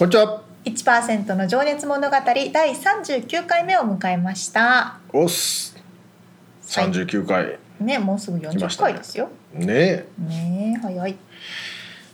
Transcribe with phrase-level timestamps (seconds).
[0.00, 0.40] こんにちは。
[0.64, 5.76] 1%の情熱物語第39回目を迎えましたおっす。
[6.62, 7.58] 三十九回。
[7.78, 10.06] ねもうすぐ40来ましたね回ですよね。
[10.18, 11.16] ねえ早い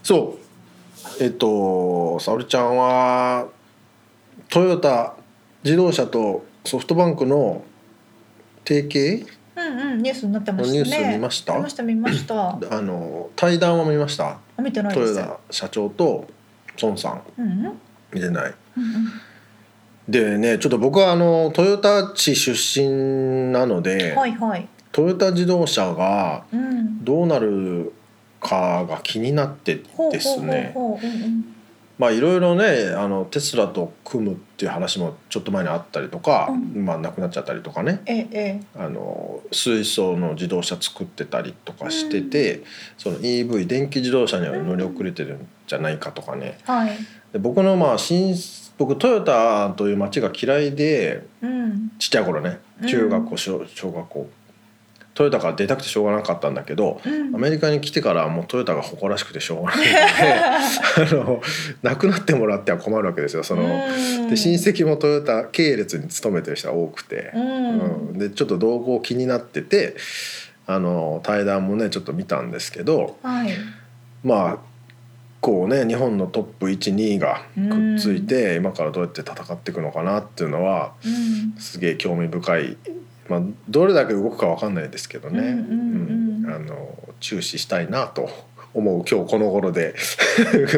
[0.02, 0.36] そ
[1.20, 1.22] う。
[1.22, 3.46] えっと、沙織ちゃんは。
[4.48, 5.14] トヨタ
[5.62, 7.62] 自動車とソフトバンクの
[8.66, 9.24] 提携？
[9.54, 11.54] うんうんニュースになってましたねニュース見ました？
[11.54, 14.38] 見ました見ましたあ あの対談は見ました。
[14.58, 16.26] 見てないですトヨタ社長と
[16.82, 17.78] 孫さんうんうん
[18.16, 18.54] 見てない。
[18.76, 18.86] うん
[20.08, 24.68] でね、ちょっと僕はあのトヨタ地出身なので、はいはい。
[24.92, 27.04] トヨタ自動車がうん。
[27.04, 27.92] どうなる
[28.40, 30.74] かが気になってですね。
[31.98, 38.02] まあいろいろねあのテスラと組むっていう話もちょっと前にあったりとか、うまあなくなっちゃったりとかね。
[38.06, 42.64] えええあの水素の自動車作ってたりとかしてて、
[42.98, 46.58] その EV 電気自動車には乗り遅れてるんじゃないかとかね。
[46.68, 46.90] えはい。
[47.32, 48.34] で僕のまあ新
[48.76, 51.92] 僕トヨタという街が嫌いでうん。
[51.98, 54.28] ちっちゃい頃ね中学校小小学校
[55.16, 57.34] トヨタから出たくてしょうがなかったんだけど、うん。
[57.34, 59.78] アメリカに来てからもうトヨタが誇らしくてしょうがない。
[59.78, 59.84] の
[61.08, 61.42] であの
[61.82, 63.42] なくなってもらっては困るわけですよ。
[63.42, 64.28] その、うん。
[64.28, 67.32] で親戚もトヨタ系列に勤めてる人が多くて。
[67.34, 67.42] う、ん。
[68.10, 68.18] うん。
[68.18, 69.96] でちょっと動向気になってて
[70.66, 73.48] あの対談もねちょっと見たんですけどはい。
[74.22, 74.58] まあ
[75.40, 81.58] こうね日本のトップ12がくっついて、今からどうやって戦っていくのかなっていうのはうん。
[81.58, 82.76] すげえ興味深い、
[83.28, 86.44] まあ、どれだけ動くかわかんないですけどね、うんうんうん。
[86.44, 86.54] うん。
[86.54, 88.28] あの注視したいなと
[88.74, 89.94] 思う今日この頃で。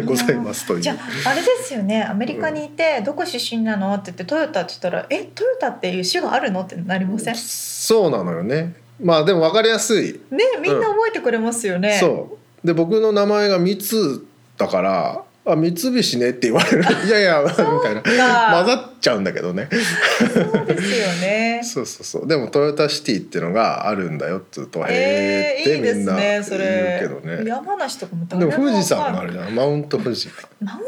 [0.06, 0.80] ございますという。
[0.80, 2.02] じゃああれですよね。
[2.04, 7.34] アメリカにいて「どこ出身なの?」って言って「トヨタ」って言ったら「えトヨタっていう種があるの?」ってなりません？
[7.34, 8.74] ねそうなのよね。
[9.00, 12.66] まあでも分かりやすい、みんな覚えてくれますよね、そう。
[12.66, 14.24] で僕の名前が三つ
[14.56, 16.84] だから「あ三菱ね」って言われる。
[17.06, 18.02] いやいやみたいな。
[18.02, 19.68] 混ざっちゃうんだけどね。
[19.70, 20.26] そ
[20.62, 21.60] うですよね。
[21.64, 22.26] そうそうそう。
[22.26, 27.44] でもトヨタシティっていうのがあるんだよっつうと「えー、へえ」ってみんな言うけどね。
[27.48, 29.54] 山梨とかもで誰もも富士山もあるじゃん。
[29.54, 30.28] マウント富士。
[30.60, 30.84] マウント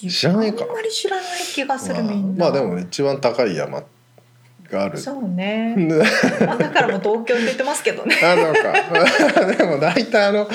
[0.00, 0.18] 富士？
[0.18, 0.64] 知らないか。
[0.68, 2.44] あんまり知らない気がするまあみんな。
[2.44, 3.82] まあでも一番高い山
[4.74, 4.98] がある。
[4.98, 5.74] そうね、
[6.40, 8.16] だからもう東京って言ってますけどね。
[8.22, 9.46] あそうか。
[9.56, 10.46] でも大体あの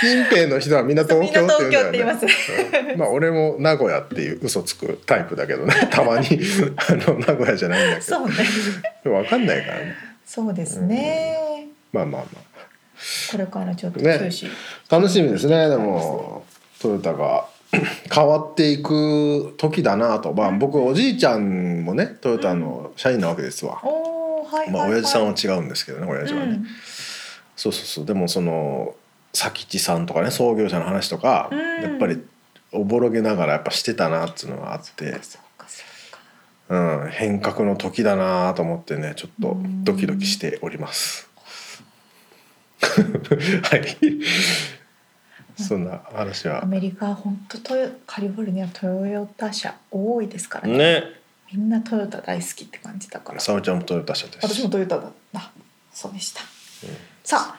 [0.00, 1.98] 近辺の人はみんな東京って言うんだよね。
[1.98, 2.32] みんな東
[2.92, 2.98] うん。
[2.98, 5.74] まあ俺も名古屋っていう嘘つくタイプだけどね。
[5.92, 6.40] たまに。
[6.76, 8.16] あの名古屋じゃないんだけど。
[8.16, 8.34] そうね。
[9.04, 9.94] 分かんないからね。
[10.24, 12.26] そうですね、まあまあま
[13.30, 14.18] これからちょっとね。
[14.18, 14.46] 注視、
[14.88, 15.68] あ楽しみですね。
[15.68, 16.44] でも
[16.80, 17.46] トヨタが
[18.12, 20.32] 変わっていく時だなと。
[20.32, 26.66] まあ僕おじいちゃんもねトヨタの社員なわけですわ、おおはいはい、まあはい、親父さんは違うんですけどね親父はね、うん。
[27.56, 28.06] そうそうそう。
[28.06, 28.94] でもその
[29.32, 31.82] 佐吉さんとかね創業者の話とか、うん。
[31.82, 32.22] やっぱり
[32.72, 35.20] おぼろげながらやっぱしてたなっていうのがあって、
[36.68, 41.28] うん、変革の時だなと思ってねちょっとドキドキしております。
[42.82, 43.96] はい
[45.56, 46.62] そんな話は。
[46.62, 50.76] アメリカは本当トヨカリフォルニアトヨタ車多いですからね。
[50.76, 51.04] ね。
[51.52, 53.40] みんなトヨタ大好きって感じだから。
[53.40, 54.46] 沙織ちゃんもトヨタ車です。
[54.46, 55.08] 私もトヨタだ。
[55.08, 55.50] った
[55.96, 56.42] そうでした、
[57.24, 57.56] さ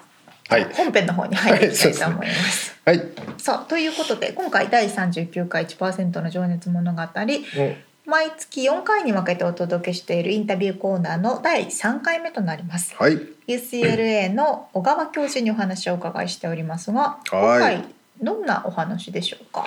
[0.50, 0.66] あ、はい。
[0.72, 3.02] 本編の方に入っていきたいと思います、はい、
[3.40, 7.02] さあということで今回第39回1%の情熱物語。
[7.02, 7.08] うん
[8.08, 12.96] 毎月4回に分けてお届けしているインタビューコーナーの第3回目となります。
[12.96, 13.20] はい。
[13.48, 17.60] UCLA の小川教授にお話をお伺いしておりますが今はい。
[17.80, 17.86] 回
[18.22, 19.66] どんなお話でしょうか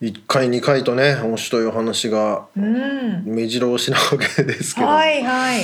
[0.00, 3.24] ？1回2回とね面白いお話がうん。
[3.26, 4.04] 目白押しなわ
[4.36, 5.62] けですけど、はいはい。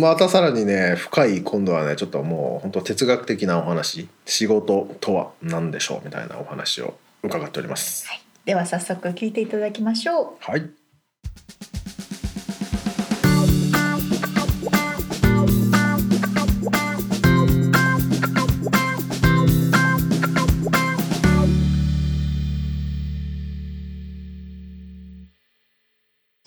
[0.00, 8.06] またさらにね深い今度はねちょっともう本当哲学的なお話仕事とは何でしょうみたいなお話を伺っております。
[8.46, 10.50] では早速聞いていただきましょう。
[10.50, 10.70] はい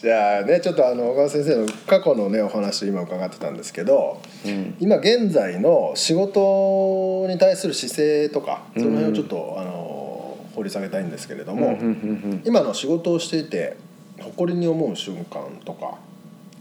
[0.01, 13.77] じゃあねちょっとあの小川先生の過去のねお話今伺ってたんですけど、うん、今現在の仕事に対する姿勢とかその辺をちょっと、あの掘り下げたいんですけれども、うん、今の仕事をしていて
[14.21, 15.97] 誇りに思う瞬間とか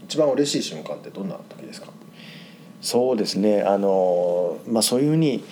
[0.03, 1.87] 一番嬉しい瞬間ってどんな時ですか？
[2.81, 3.61] そうですね。
[3.61, 5.43] あの、まあ、そういうふうに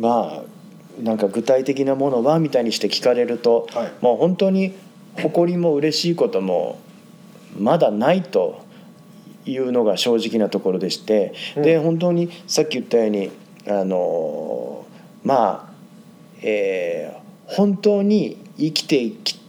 [0.00, 0.42] ま
[0.98, 3.92] あなんか具体的なものはみたいにして聞かれると、はい。
[4.00, 4.72] もう本当に
[5.20, 6.78] 誇りも嬉しいことも
[7.58, 8.64] まだないと
[9.44, 13.30] いうのが正直なところでして、で本当にさっき言ったように
[13.68, 14.86] あの
[15.24, 15.74] まあ、
[16.42, 19.45] えー本当に生きてきて、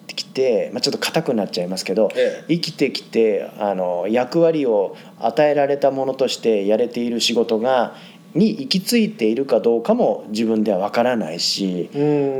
[0.73, 7.95] まあ、ちょっと硬くなっちゃいますけど、え生きてきてあの役割を与えられたものとしてやれている仕事が
[8.33, 11.89] に行き着いているかどうかも自分では分からないし。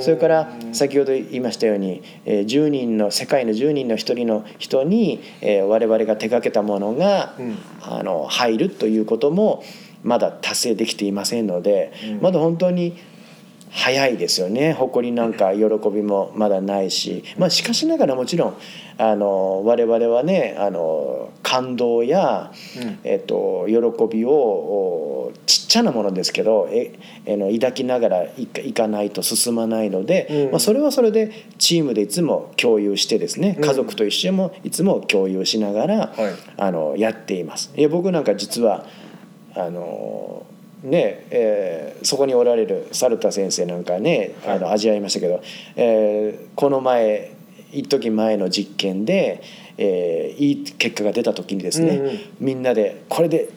[0.01, 7.57] それから先ほど言いましたようにえー10人の世界の10人の1人の人にえー我々が手掛けたものがうん。
[7.81, 9.63] あの入るということも
[10.03, 12.21] まだ達成できていませんのでうん。
[12.21, 12.95] まだ本当に
[13.69, 14.73] 早いですよね。
[14.73, 18.57] 誇りなんか喜びもまだないし、まあ、しかしながらもちろん
[18.97, 22.99] あの我々はねあの感動や、うん。
[23.03, 23.75] えっと、喜
[24.17, 30.51] びをおちっちゃなものですけどええの抱きながらいかいかないと進まないので、うん。
[30.51, 33.63] まあ、それはそれでチームでいつも共有してですねうん。
[33.65, 36.33] 家族と一緒もいつも共有しながら、はい。
[36.57, 37.71] あのやっています。
[37.75, 38.85] いや僕なんか実は
[39.55, 40.45] あの
[40.83, 45.41] ねえーそこにおられる猿田先生なんかねあの味わいましたけど、
[45.75, 47.31] えーこの前
[47.71, 49.41] 一時前の実験で、
[49.77, 52.19] えーいい結果が出た時にですね、うんうん。
[52.39, 53.49] みんなでこれで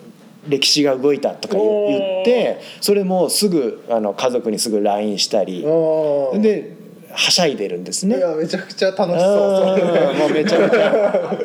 [0.48, 6.76] 歴史が動いたとか言ってそれもすぐあの家族にすぐ LINE したりで
[7.12, 8.18] はしゃいでるんですいね。
[8.18, 11.38] やめちゃくちゃ楽しそうあそれーもうめちゃめちゃ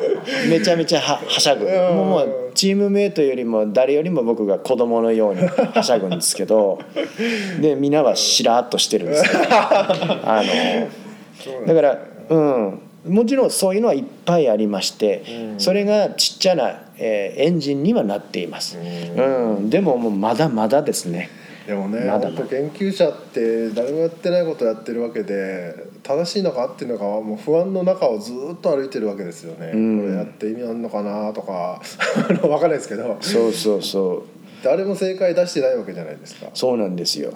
[0.48, 1.64] めちゃめちゃははしゃぐ。
[1.64, 1.72] うん。
[1.72, 6.78] もうもうチームメイトよりも誰よりも僕が子供のようにはしゃぐんですけど
[7.60, 9.40] でみんなはしらっとしてるんですよ。
[9.50, 11.98] あのだから
[12.28, 12.80] うん。
[13.06, 15.60] もちろんそういうのはいっぱいありまして、うん。
[15.60, 19.70] それがちっちゃな、えーエンジンにはなっています、うん。
[19.70, 21.30] でももうまだまだですね
[21.66, 25.74] でもねまだ研究者って誰もやってないことやってるわけで
[26.04, 30.00] 正しいのか合ってるのかはもう不安の中をずっと歩いてるわけですよね、うん。
[30.00, 31.80] これやって意味あるのかなとか
[32.28, 33.16] あの分かんないですけど。
[33.20, 34.22] そうそうそう。
[34.62, 36.48] 誰も正解出してないわけじゃないですか。
[36.54, 37.32] そうなんですよ、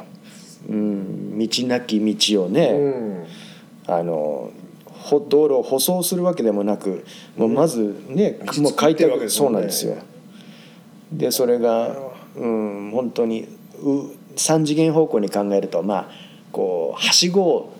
[0.68, 3.24] うん、道なき道をね、うん。
[3.86, 4.50] あの
[4.86, 7.04] ほ道路を舗装するわけでもなく
[7.36, 9.28] もうまずね、うわけ拓ですもんね。
[9.28, 9.96] そうなんですよ。
[11.12, 11.96] でそれが
[12.36, 13.48] うん本当に
[13.82, 16.08] う3次元方向に考えるとまあ
[16.52, 17.72] こうはしごを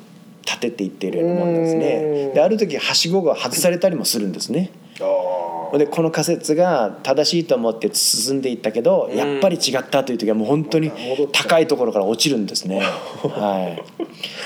[0.47, 2.35] 立てていっているようなもんですうねん。
[2.35, 4.71] である時はしごが外されたりもするんですね。
[5.01, 9.17] あでこの仮説が正しいと思って進んでいったけど、うん。
[9.17, 10.91] やっぱり違ったという時はもう本当に
[11.33, 12.81] 高いところから落ちるんですね。
[13.23, 13.83] はい、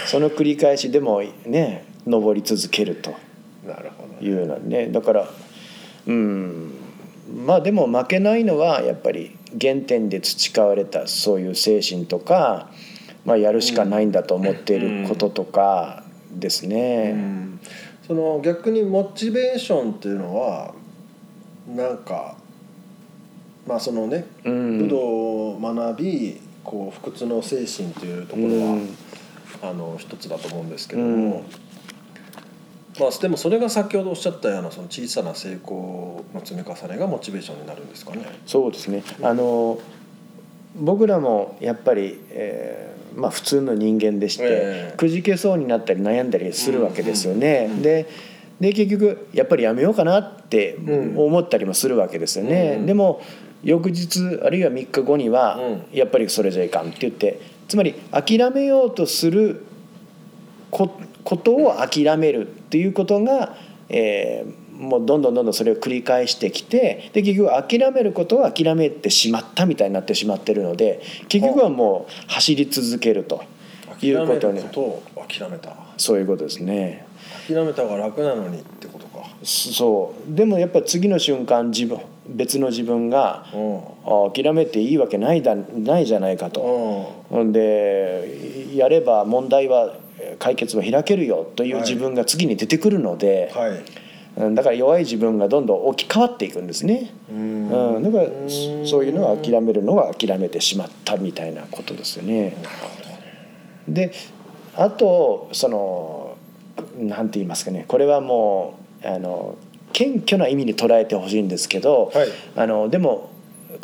[0.06, 3.14] その繰り返しでもね登り続けると。
[3.64, 4.88] ーなるほどいうようなね。
[4.88, 5.28] だから
[6.06, 6.72] うん。
[7.46, 12.70] まあでも負けないのはやっぱり原点で培われたそういう精神とか、
[13.24, 17.12] まあ、やるしかないんだと思っていることとかですね。
[17.14, 17.60] うん。
[18.06, 20.74] その逆にモチベーションっていうのは
[21.66, 22.36] なんか
[23.66, 24.78] まあそのねうん。
[24.78, 28.88] 武道を学びこう不屈の精神というところは、うん。
[29.62, 31.44] あの一つだと思うんですけども、
[32.98, 38.24] まあでもそれが先ほどおっしゃったようなその小さな成功の積み重ねがモチベーションになるんですかね。
[38.46, 39.78] そうですねあの
[40.76, 47.66] 僕らもやっぱり、えーまあ、普通の人間でして、ええくじけそうになったり悩んだりするわけですよね。
[47.68, 48.06] うんうんで
[48.60, 52.76] で結局やっぱりやめようかなってうん思ったりもするわけですよね。
[52.78, 53.20] うんでも
[53.64, 55.58] 翌日あるいは3日後には、
[55.92, 59.64] うやっぱりそれじゃいかんって言ってつまり諦めようとする
[60.70, 63.56] こことを諦めるっていうことが、
[63.88, 73.44] えーもうどんどんどんどんそれを繰り返してきてで結局諦めることを諦めてしまったみたいになってしまってるので結局はもう走り続けると
[74.02, 77.06] いうことに諦めたそういうことですね。
[77.46, 79.24] 諦めた方が楽なのにってことか。
[79.44, 87.12] そうでもやっぱり次の瞬間自分別の自分がうんあ諦めていいわけないだないじゃないかと。
[87.30, 90.03] うんでやれば問題はえー
[90.38, 93.70] 解決は開けるよというはい自分が次に出てくるので、はい。
[93.70, 93.84] うん
[94.36, 97.12] だから弱い自分がどんどん置き換わっていくんですね。
[97.30, 98.24] うんうん、だから
[98.84, 102.56] そういうのは諦めるのは諦めてしまったみたいなことですよね。
[103.86, 104.12] で
[104.74, 106.36] あとその
[106.98, 109.56] なんて言いますかねこれはもうあの
[109.92, 113.30] 謙虚な意味に捉えてほしいんですけど、はいあのでも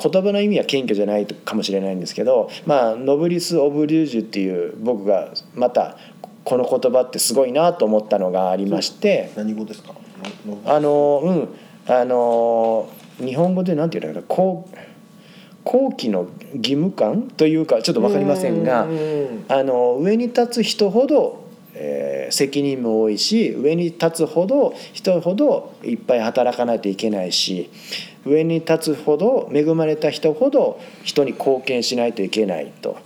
[0.01, 5.97] 言葉の意味は謙虚じゃないかもしれないんですけど、まあ、ノブリス・オブリュージュっていう僕がまた
[6.51, 9.95] この言葉ってすごいなと思ったのがありまして何語ですか？
[10.67, 11.49] あのうん。
[11.87, 12.89] あの
[13.19, 14.27] 日本語でなんていうのかな。
[14.27, 14.69] 後
[15.63, 27.69] 後期の義務感というかちょっと分かりませんがうんうんあの上に立つ人ほど、えー責任も多いし上に立つほど人ほどいっぱい働かないといけないし
[28.25, 32.99] 上に立つほど恵まれた人ほど人に貢献しないといけないと。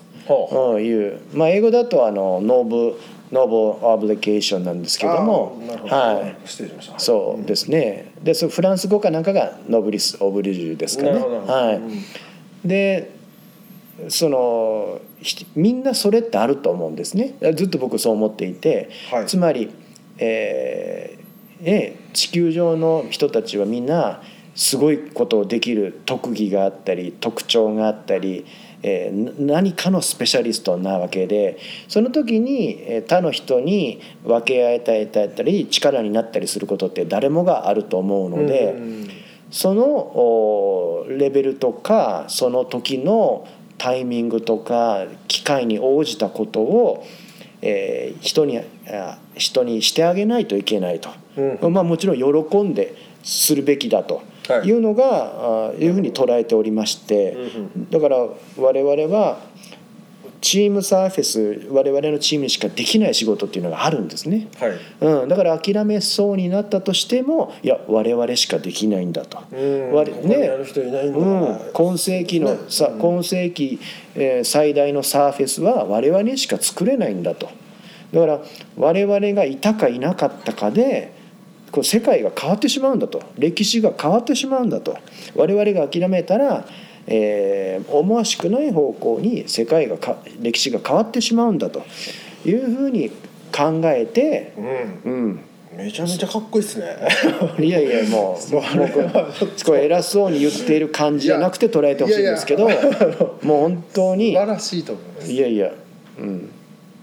[0.80, 3.00] いう、まあ、英語だとあの noble
[3.34, 5.20] noble obligation なんですけど。
[5.22, 6.48] もはい。
[6.48, 6.98] 失礼しました。
[7.00, 8.12] そうですね。
[8.22, 11.10] でそのフランス語かなんかが noblesse oblige ですかね。
[11.10, 11.76] はい。
[11.76, 12.02] うん。
[12.64, 13.10] で
[14.08, 17.34] そのひみんなそれってあると思うんですね。
[17.56, 19.26] ずっと僕そう思っていて、はい。
[19.26, 19.68] つまり、
[20.18, 24.22] えーね、地球上の人たちはみんな
[24.54, 28.46] すごいことをできる特技があったり特徴があったり、
[28.86, 38.74] えーな何かのスペシャリストなわけでその時にえー他の人に分け合えたり力になったりすることって誰もがあると思うので。
[38.76, 39.08] うん
[39.50, 43.46] そのおレベルとかその時の
[43.78, 47.06] タイミングとか機会に応じたことを、
[47.62, 54.16] えー人にあ人にしてあげないといけないと、うんまあ、もちろん喜んでするべきだと。
[54.16, 54.22] は
[54.64, 54.68] い。
[54.68, 58.16] いうのが、あいうふうに捉えておりまして、うんだから
[58.58, 59.38] 我々は
[60.44, 64.48] チームサーフェス我々のチームにしかできない仕事っていうのがあるんですね。
[64.60, 64.72] はい。
[65.00, 69.42] うん、だから諦めそうになったとしてもいや我々しかできないんだと。
[69.50, 69.92] うん。
[69.92, 71.18] 我ここにやる人いないんだ。
[71.18, 72.58] うん、今世紀の、ね。
[72.68, 73.80] さ今世紀、
[74.14, 77.48] えー最大のサーフェスは我々にしか作れないんだと。
[78.12, 78.40] だから
[78.76, 81.23] 我々がいたかいなかったかで
[81.74, 83.20] こう世界が変わってしまうんだと。
[83.36, 84.96] 歴史が変わってしまうんだと。
[85.34, 86.64] 我々が諦めたら、
[87.08, 91.84] えー思わしくない方向に世界がか歴史が変わってしまうんだと。
[92.46, 93.10] いうふうに
[93.50, 94.52] 考えて、
[95.04, 95.12] うん。
[95.12, 95.40] うん、
[95.76, 96.86] めちゃめちゃかっこいいっすね。
[97.58, 102.68] いやいやもう僕これ偉そうに言っている感じじゃなくて捉えてほしいんですけど
[103.42, 105.32] もう本当に素晴らしいと思います。
[105.32, 105.72] いやいや、
[106.20, 106.50] うん、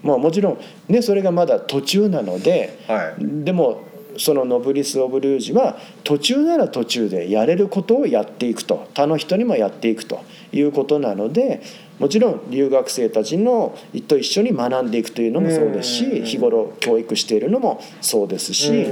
[0.02, 3.44] まあもちろんねそれがまだ途中なので、はい。
[3.44, 8.88] でもそのノブリス・オブ・ルージュは途中なら途中でやれることをやっていくと。
[8.94, 11.62] 他の人にもやっていくということなので
[12.00, 13.78] もちろん留学生たちの
[14.08, 16.24] と一緒に学んでいくというのもそうですうん。
[16.24, 18.88] し日頃教育しているのもそうですし。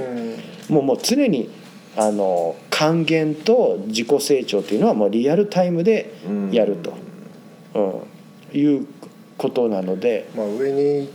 [0.70, 1.50] もうもう常に
[1.98, 6.14] あの還元と自己成長というのはもうリアルタイムで
[6.52, 6.94] やると、
[7.74, 7.80] う
[8.56, 8.58] ん。
[8.58, 8.88] いう
[9.38, 11.10] ことなので、まあ上に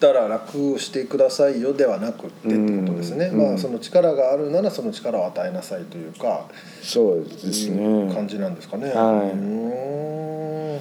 [0.00, 3.48] たら楽してくださいよではなくってってことですね、うん。
[3.50, 6.46] まあその力があるならその力を与えなさいというか
[6.82, 8.28] そうですいう感ね。
[8.28, 8.94] じなんですかね、はい。
[8.94, 10.78] うー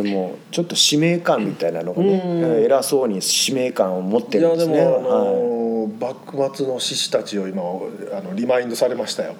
[0.00, 0.02] ん。
[0.02, 2.64] でもちょっと使命感みたいなのがね、うん。
[2.64, 4.82] 偉そうに使命感を持っていやでも、るんですね。
[4.82, 5.52] あはの
[6.00, 7.66] 幕末の志士たちを今あ
[8.22, 9.34] のリマインドされましたよ。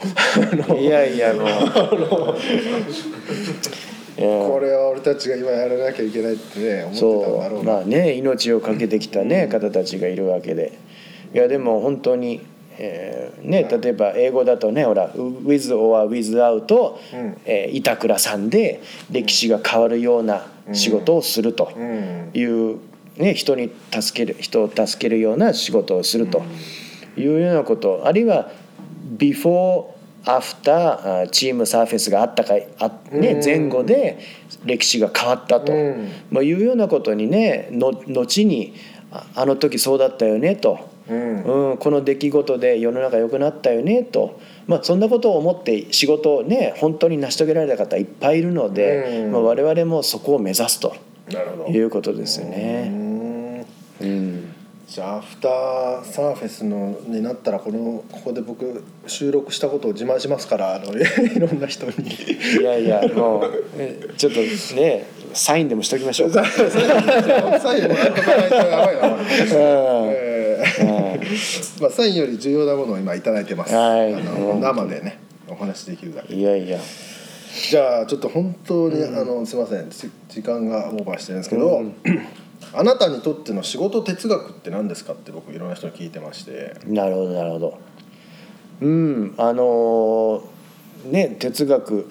[0.78, 1.46] い、 いやいやもう。
[4.16, 7.62] これは俺たちが今やらなきゃいけないってね思ってたんだろうう。
[7.64, 10.78] まあね命を懸けてきたね方たちがいるわけで。
[11.34, 12.42] いやでも本当に、
[12.78, 17.36] えーね、例えば英語だとねほら「with or without、うん。
[17.46, 22.30] えー板倉さん」で歴史が変わるような仕事をするとうん。
[22.34, 22.78] いう、
[23.16, 26.42] ね、人に助ける人を助けるような仕事をすると
[27.16, 28.50] いうようなことあるいは
[29.16, 29.91] before
[30.24, 33.44] after あチームサーフェスがあったかいあ、ねうん。
[33.44, 34.18] 前後で
[34.64, 35.72] 歴史が変わったと。
[35.72, 36.08] うん。
[36.30, 38.74] まあ、いうようなことにねの後に
[39.10, 41.70] ああの時そうだったよねと、うん。
[41.70, 49.32] うん、この出来事で世の中良くなったよねと、まあ、そんなことを思って仕事をね本当に成し遂げられた方いっぱいいるので、うん。
[49.32, 50.94] まあ、我々もそこを目指すと。
[51.68, 53.11] いうことですようね。
[54.92, 61.92] んうんじゃあアフターサーフェスのになったらこのここで僕収録したことを自慢しますからあの いろんな人に
[62.60, 64.40] いやいやもうえちょっと
[64.74, 66.44] ねサインでもしときましょうか。
[66.44, 66.60] 最
[67.80, 68.96] 後もらっとかないとやばい
[71.90, 75.18] サインより重要なものを今いただいてます、はいあの生でね
[75.48, 76.78] お話できるだけいやいや
[77.70, 81.82] じゃあちょっと本当に、あのすいませんじ時間がオーバーしてるんですけど、
[82.72, 86.76] あなたにとっての仕事哲学って何ですかって僕いろんな人に聞いてまして。
[86.86, 87.78] なるほどなるほど。
[88.80, 90.42] うんあの
[91.04, 92.10] ね哲学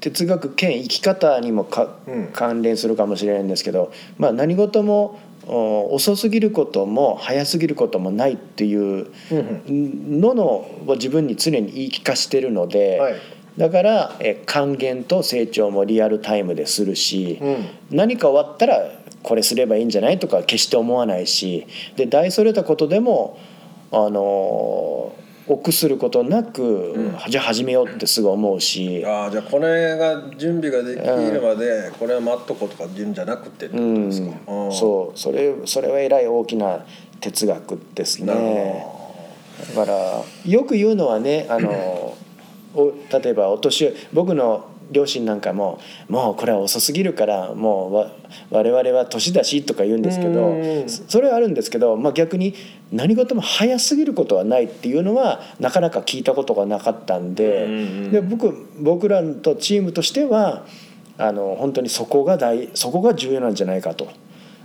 [0.00, 2.26] 哲学兼生き方にもか、うん。
[2.32, 13.14] 関連するかもしれないんですけど、まあ、何事もお遅すぎることも早すぎることもないっていうののを自分に常に言い聞かしてるので、はい。
[13.56, 17.66] だからえ還元と成長もリアルタイムでするし、うん。
[17.90, 20.18] 何か終わったらこれすればいいんじゃない？
[20.18, 23.38] とか決して思わないしで大それたことでも
[23.90, 25.12] あの
[25.46, 26.94] 臆することなく、
[27.30, 29.02] じゃあ始めようってすぐ思うし。
[29.06, 34.10] ああじゃあこれが準備ができるまでこれは待っとこうとか言うんじゃなくてってことうん。
[34.10, 35.18] ですか、うんそう。
[35.18, 36.84] それそれはえらい大きな
[37.20, 38.34] 哲学ですね。
[38.34, 42.14] ほだからよく言うのはねあの
[42.74, 45.78] お例えばお年僕の両親なんかも
[46.08, 48.12] 「もうこれは遅すぎるからもうわ
[48.50, 50.88] 我々は年だし」とか言うんですけどうん。
[50.88, 52.54] そそれはあるんですけど、まあ、逆に
[52.92, 57.66] 何事も早すぎることはないっていうのはなかなか聞いたことがなかったんで
[58.10, 60.64] で僕僕らとチームとしては
[61.18, 64.08] あの本当にそこが大そこが重要なんじゃないかと、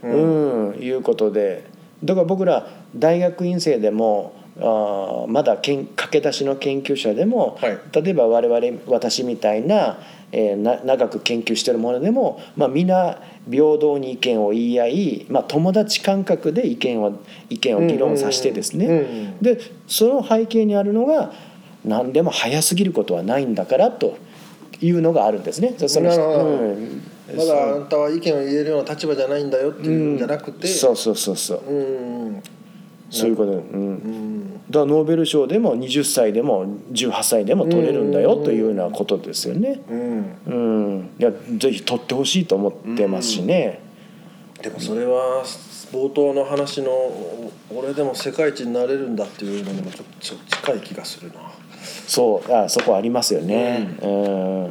[0.03, 1.71] うんいうことで。
[2.03, 7.79] だから僕ら大学院生でもあーまだけん駆け出しの研究者でも、はい。
[8.03, 9.99] 例えば我々私みたいな,、
[10.31, 13.19] えーな長く研究してるものでも、まあ、皆
[13.49, 17.19] 平等に意見を言い合い、まあ、友達感覚で意見を
[17.49, 21.33] 意見を議論させてですね、うんうんうんでその背景にあるのが
[21.83, 24.17] 何でも早すぎることはないんだからと
[24.79, 25.75] いうのがあるんですね。
[25.77, 27.01] そのうん。
[27.35, 30.67] まだあんたは意見を言えるような立場じゃないんだよっていうんじゃなくて。
[30.67, 31.61] そうそうそうそう。
[31.69, 32.43] うん
[33.13, 34.53] そういうこと、うん、うん。
[34.71, 39.83] だからノーベル賞でも20歳でも18歳でも取れるんだよというようなことですよね。
[39.87, 40.39] うん。
[40.47, 43.81] うん、いやぜひ取ってほしいと思ってますしね。
[44.63, 45.43] でもそれは
[45.91, 46.91] 冒頭の話の
[47.69, 51.35] 俺でも世界一になれるんだっていうのにもちょっと近い気がするな。
[52.07, 52.51] そう。
[52.51, 53.95] あそこありますよね。
[54.01, 54.67] うん、な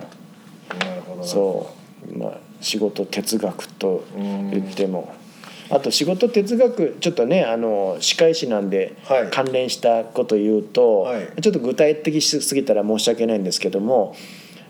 [0.96, 1.70] るほどそ
[2.12, 2.18] う。
[2.18, 5.14] まあ仕事哲学と言っても。
[5.72, 9.30] あと仕事哲学ちょっとねあの歯科医師なんではい。
[9.30, 11.40] 関連したこと言うと、はい。
[11.40, 14.14] ちょっと具体的しすぎたら申し訳ないんですけども、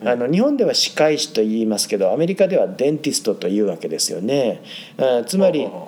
[0.05, 4.63] あの日本では歯科医師と言いますけどアメリカではデンティストというわけですよね。
[4.97, 5.85] あつまりあ。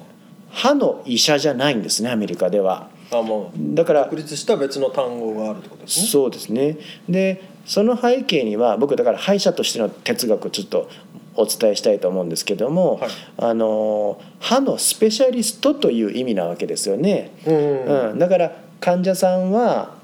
[0.51, 2.89] 歯の医者じゃないんですねアメリカでは。
[3.13, 6.07] あもうだから独立した別の単語があるってことですね。
[6.07, 6.77] そうですね。
[7.09, 10.89] でその背景には僕だから歯医者としての哲学をちょっと
[11.37, 13.11] お伝えしたいと思うんですけども、はい。
[13.39, 17.33] あの歯のスペシャリストという意味なわけですよね。
[17.47, 19.97] うんうん、だから患者さんは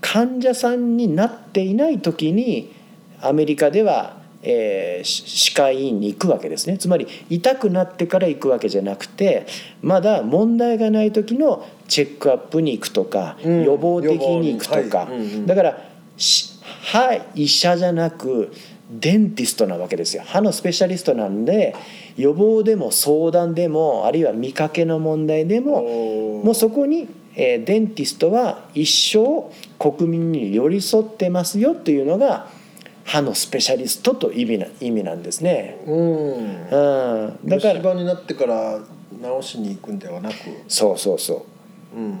[0.00, 2.72] 患者さんになっていない時に
[3.20, 6.76] アメリカでは、えー、し歯科医院に行くわけですね。
[6.76, 9.46] つまり痛くなってから行くわけじゃなくて
[9.80, 13.64] まだ問題がない時のチェックアップに行くとか、うん。
[13.64, 15.16] 予防的に行くとか、はい。
[15.16, 15.46] うんうん。
[15.46, 15.78] だから
[16.18, 18.52] し歯医者じゃなく
[18.90, 20.22] デンティストなわけですよ。
[20.26, 21.74] 歯のスペシャリストなんで
[22.16, 32.48] 予防でも相談でもあるいは見かけの問題でももうそこに、えーデンティストは一生国民に寄り添ってますよというのが
[33.04, 35.78] 歯のスペシャリストと意味な意味なんですね。
[35.86, 35.96] うん。
[35.96, 38.80] うん、だから虫歯になってから
[39.40, 40.34] 治しに行くんではなく。
[40.68, 41.46] そうそうそ
[41.94, 41.98] う。
[41.98, 42.16] うんうん。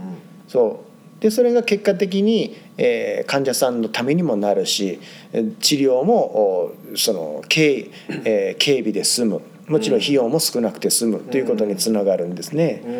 [0.48, 0.93] そう
[1.24, 5.00] でそれが結果的に、えー患者さんのためにもなるし
[5.32, 7.90] えー治療もおその軽,、
[8.26, 9.40] えー軽微で済む。
[9.66, 11.20] もちろん費用も少なくて済む。
[11.20, 12.82] ということにつながるんですね。
[12.84, 12.90] う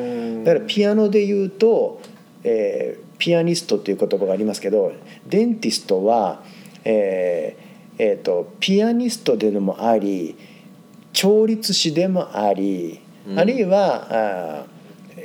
[0.40, 0.44] ん。
[0.44, 2.00] だからピアノで言うと、
[2.44, 4.92] えーピアニストという言葉がありますけど
[5.28, 6.42] デンティストは、
[6.84, 10.34] えーえーとピアニストでもあり
[11.12, 13.38] 調律師でもあり、うん。
[13.38, 14.73] あるいはあー、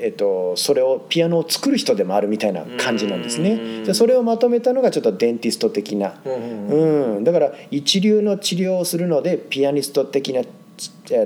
[0.02, 3.52] えー、とそれをピアノを作る人でもあるみたいな感じなんですね。
[3.52, 3.84] うん。
[3.84, 10.42] でそれをまとめたのがちょっとデンティスト的な、うんだから一流の治療をするのでピアニスト的な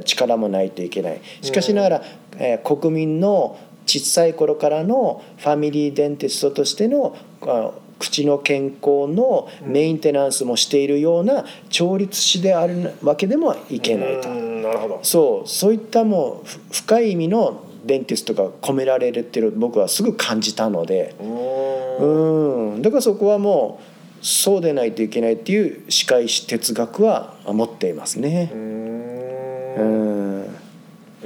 [0.03, 1.21] 力もないといけない。
[1.41, 2.03] しかしながら、
[2.37, 14.29] えー国民の小さい頃からのファミリーデンティストとしてのあ口の健康のメンテナンスもしているような調律師であるわけでもいけないと。
[14.29, 14.61] うん。
[14.61, 14.99] なるほど。
[15.03, 15.47] そう。
[15.47, 21.15] そういったもうふ深い意味のデンティストが込められるっていうのを僕はすぐ感じたので。
[21.19, 22.81] うんうん。
[22.81, 23.79] だからそこはも
[24.21, 28.51] うそうでないといけないっていう歯科医師哲学は持っていますね。
[28.53, 30.41] ううん。
[30.43, 30.45] ん。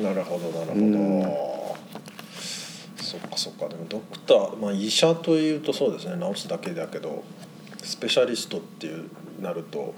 [0.03, 1.21] なるほどなるほど、うん。
[2.97, 3.67] そっかそっか。
[3.69, 6.15] でもドクター、まあ、医者というとそうですね。
[6.33, 7.23] 治すだけだけど
[7.83, 9.05] スペシャリストっていう
[9.41, 9.93] なると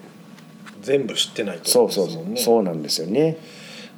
[0.82, 2.38] 全部知ってないとそうそう。
[2.38, 3.38] そうなんですよね。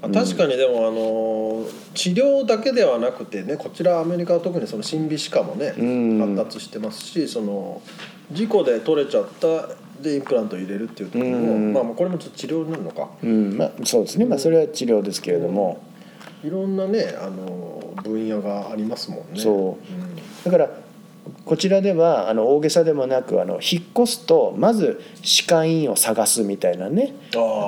[0.01, 6.35] あ確かにでもあの治療だけではなくてねこちらアメリカは特にその審美歯科もねうん。
[6.35, 7.81] 発達してますしその
[8.31, 9.69] 事故で取れちゃった
[10.01, 11.73] でインプラントを入れるっていう時もうん。
[11.73, 13.09] まあまあこれもちょっと治療になるのか。
[13.21, 13.57] うん。
[13.57, 15.83] まあ、そうですね、まあ、それは治療ですけれども、
[16.43, 19.39] いろんなねあの分野がありますもんね。
[19.39, 20.45] そう。
[20.45, 20.69] だから
[21.45, 27.13] こちらではあの大げさでもなくあの引っ越すとまず歯科医院を探すみたいなね。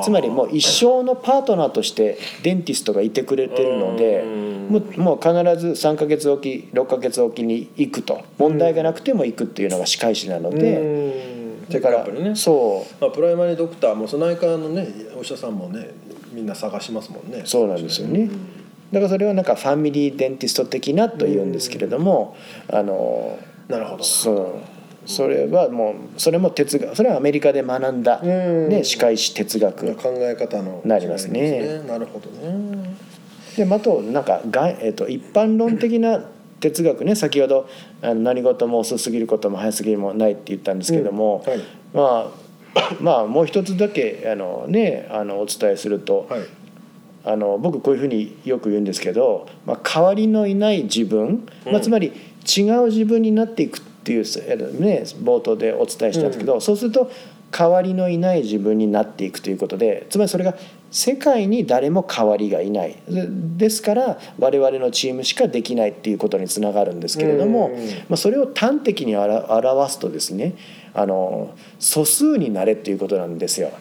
[0.03, 4.23] つまりもう一生のパートナーとしてデンティストがいてくれてるので
[4.69, 8.23] もうもう必ず3ヶ月おき6ヶ月おきに行くと。
[8.37, 10.59] 問題がなくても行くっていうのが歯科医師なのうん。
[10.59, 12.35] でだからね。
[12.35, 13.01] そう。
[13.01, 14.87] まあプライマリードクターもその内科のね
[15.17, 15.93] お医者さんもね
[16.31, 17.43] みんな探しますもんね。
[17.45, 18.29] そうなんですよね。
[18.93, 22.37] だからそれはなんかファミリーデンティスト的なというんですけれども、
[22.71, 24.03] あのなるほど。
[24.03, 25.09] そう。
[25.09, 28.69] それはもうそれも哲学それはアメリカで学んだ、うん。
[28.69, 31.81] ね、歯科医師哲学考え方のなりますね。
[31.87, 32.95] なるほどね。
[33.57, 36.23] であとなんかが、えっと一般論的な
[36.59, 37.67] 哲学ね先ほど
[38.03, 41.43] あの何事も遅すぎることも早すぎるもないって言ったんですけども、
[41.93, 42.31] ま
[42.75, 46.41] あまあもう一つだけあの、ね、あのお伝えすると、はい。
[47.25, 57.09] あの僕こういうふうによく言うんですけど、まあ、代わりのいない自分、まあ、つまり違う自分になっていくっていう、えね、冒頭でお伝えしたんですけど、そうすると
[57.51, 60.55] 代わりのいない自分になっていくということでつまりそれが
[60.89, 62.97] 世界に誰も代わりがいない。
[63.07, 67.87] でですから我々のチームしかできないっていうことにつながるんですけれども、うん。
[68.09, 70.55] まあ、それを端的に表表すとですね
[70.93, 73.71] あの素数になれっていうことなんですよ。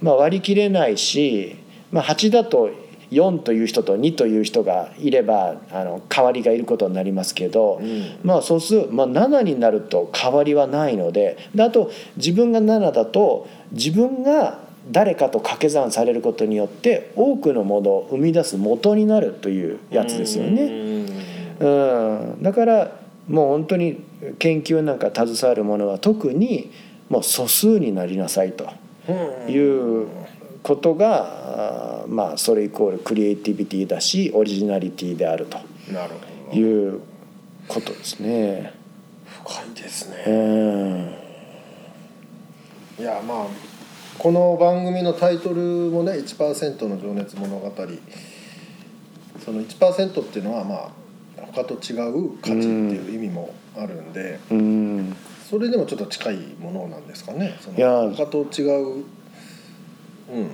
[0.00, 1.56] まあ、割り切れないし、
[1.92, 2.70] まあ、8だと
[3.10, 8.18] 4という人と2という人がいればあの代わりがいることになりますけど、ん。
[8.22, 21.06] まあ素数、まあ、7になると代わりはないのでであと自分が7だと自分が誰かと掛け算されることによって多くのものを生み出す元になるというやつですよね。
[21.60, 21.66] う
[22.38, 22.92] ん、だから
[23.28, 24.00] もう本当に
[24.38, 26.70] 研究なんか携わるものは特に
[27.08, 28.68] もう素数になりなさいと
[29.08, 29.52] うん。
[29.52, 30.06] いう
[30.68, 35.58] ことが、あーまあそれイコールクリエイティビティだしオリジナリティであると。
[36.54, 37.00] いう
[37.66, 38.74] ことですね。
[39.44, 40.34] 深いですうね。
[42.98, 43.02] ん。
[43.02, 43.46] いやまあ
[44.18, 47.72] この番組のタイトルもね1%の情熱物語。
[49.42, 50.90] その1%っていうのはまあ
[51.52, 55.16] 他と違う価値っていう意味もあるんで、うん。
[55.48, 57.56] それでもちょっと近いものなんですかね。
[57.60, 59.04] その他と違う
[60.32, 60.50] うん。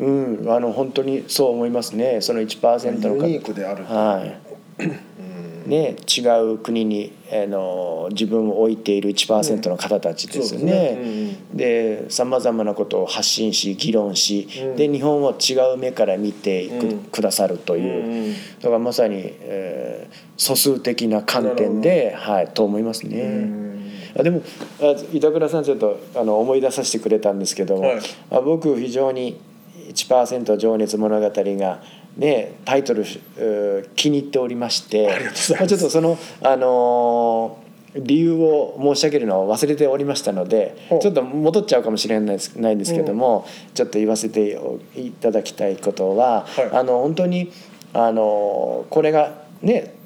[0.00, 2.20] うん、あの本当にそう思いますね。
[2.20, 3.94] その1%のユ方ニークであると。
[3.94, 4.82] はい。
[4.82, 5.70] うん。
[5.70, 11.36] ね、違う国にあの自分を置いている1%の方たちですね。
[11.52, 14.76] ででさまざまなことを発信し議論し、うん。
[14.76, 16.98] で日本を違う目から見ていく,、うん。
[17.04, 23.20] くださるとうんいう、うんだからまさに、えー素数的な観点で、はい、と思いますね。
[23.20, 23.69] うん
[24.18, 24.42] あでも
[24.80, 28.00] あ板倉さんちょっとあの思い出させてくれたんですけども、はい。
[28.30, 29.40] あ僕非常に
[29.88, 31.82] 1%情熱物語が
[32.16, 33.04] ねタイトル、
[33.36, 35.10] えー気に入っておりまして
[35.58, 44.60] あちょっとそのあのー理由を申し上げるのを忘れておりましたのでちょっと戻っちゃうかもしれないですないんですけども、ちょっと言わせて
[44.94, 46.70] いただきたいことは、はい。
[46.72, 47.50] あの本当に
[47.92, 49.96] あのこれがね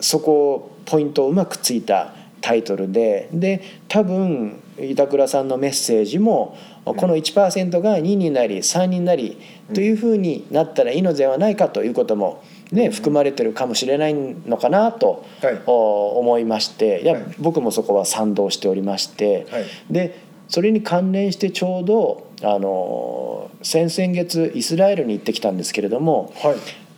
[0.00, 9.38] そこをポイントをうまくついたタイトルでで多分板倉さんのメッセージもこの1%が2になり3になり
[9.72, 15.24] というふうになったらいいのではないかということも、ね、含まれてるかもしれないのかなと
[15.64, 17.34] 思いましていやはい。
[17.38, 19.64] 僕もそこは賛同しておりましてはい。
[19.90, 26.56] でそれに関連してちょうどあの先々月イスラエルに行ってきたんですけれどもはい。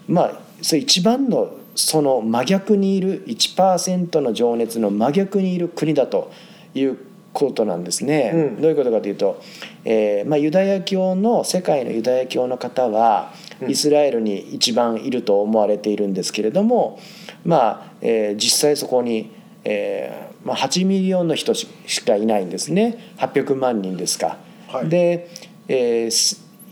[0.09, 6.33] まあそれ一番のその真逆にいる1%の情熱の真逆にいる国だと
[6.75, 6.99] いう
[7.37, 8.33] ことなんですね。
[8.35, 9.43] うんどういうことかというと、
[9.85, 16.99] えーまあ、ユダヤ教の世界のユダヤ教の方はうんイスラエルに一番いると思われているんですけれども、
[17.45, 19.31] まあえー実際そこに、
[19.65, 24.39] えーまあ、8 million の人ししかいないんですね800万人ですか。
[24.69, 25.29] はいで、
[25.69, 26.09] え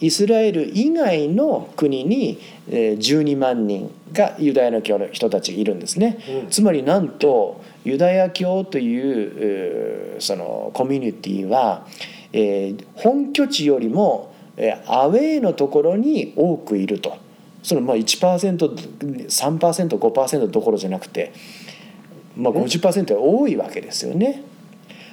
[0.01, 6.51] イスラエル以外の国にえー12万人がユダヤの教の人たちいるんですね、うん。
[6.51, 11.87] つまりなんとユダヤ教というえーそのコミュニティは、
[12.33, 17.19] えー本拠地よりもえーアウェーのところに多くいると。
[17.63, 21.33] そのまあ 1%3%5% どころじゃなくて、
[22.37, 24.43] まあ、50%多いわけですよね。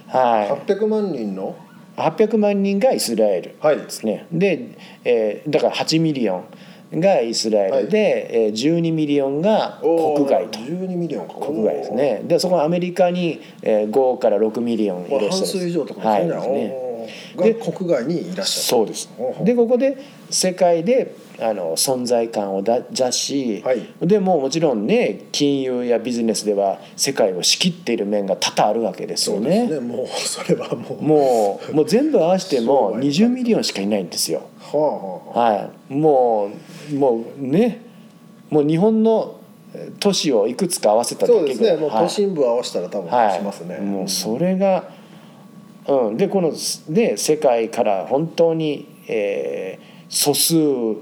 [0.08, 1.56] はい、800万人の
[1.96, 6.44] ？800万人がイスラエルはいですね、で、えーだから8 million
[6.94, 10.60] がイスラエルで、えー12 million が国外と。
[10.60, 11.36] 12 million か。
[11.36, 12.22] 国外ですね。
[12.26, 16.28] でそこはアメリカに、えー5から6 million いらっしゃる半数以上とかはい。
[16.28, 16.92] ですね
[17.38, 19.10] ですね国外にいらっしゃそうです。
[19.44, 19.98] でここで
[20.30, 23.88] 世界であの存在感を出出し、はい。
[24.02, 29.68] でもうもちろんね金融やビジネスでは世界を仕切っている面が多々あるわけですよね。
[29.68, 29.80] ね。
[29.80, 33.08] もうそれはもうもうもう全部合わせてもはい。
[33.08, 34.44] 20 million しかいないんですよ。
[34.72, 36.52] はい、も
[36.92, 37.82] うもうね
[38.52, 39.40] もう日本の
[39.74, 41.76] えー都市をいくつか合わせただけそうですね。
[41.76, 42.04] もうはい。
[42.04, 44.92] 都心部合わせたら多分はい、しますね、もうそれが、
[45.88, 46.54] うん、でこの
[46.90, 50.56] ね世界から本当に、えー素数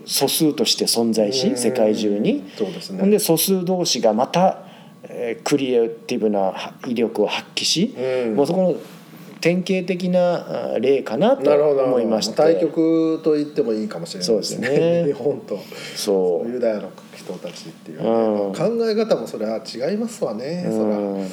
[0.06, 1.58] 素数として存在しうん。
[1.58, 2.48] 世界中に。
[2.56, 3.20] そうですね。
[3.20, 4.60] 素数同士がまた、
[5.04, 8.36] えークリエイティブなは威力を発揮し、うん。
[8.36, 8.76] もうそこの
[9.42, 11.86] 典型的なあ例かなとなるほど。
[11.86, 12.36] 思いまして。
[12.36, 14.70] 対局と言ってもいいかもしれないですね。
[14.70, 15.04] ね。
[15.06, 15.58] 日 本と
[15.96, 16.52] そう。
[16.52, 18.54] ユダヤの人たちっていう、うん。
[18.54, 21.28] 考え方もそれは違いますわね、うん。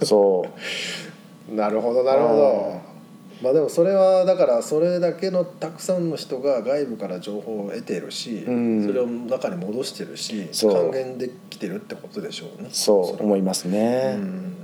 [0.00, 0.04] う。
[0.06, 0.46] そ
[1.54, 2.91] らなるほどなるほど
[3.42, 8.86] まあでもそれはだからそれだけのたくさんの人が外部から情報を得ているし、うん。
[8.86, 12.68] それを中に戻してるし還元できてるってことでしょうね。
[12.70, 14.14] そう思いますうね。
[14.14, 14.54] ん。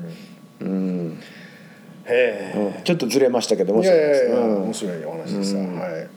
[0.61, 1.21] うん。
[2.07, 2.85] へえ、うん。
[2.85, 4.63] ちょっとずれましたけどもいやいやいや、うん。
[4.63, 5.79] 面白いお話でした、うん。
[5.79, 6.09] はい。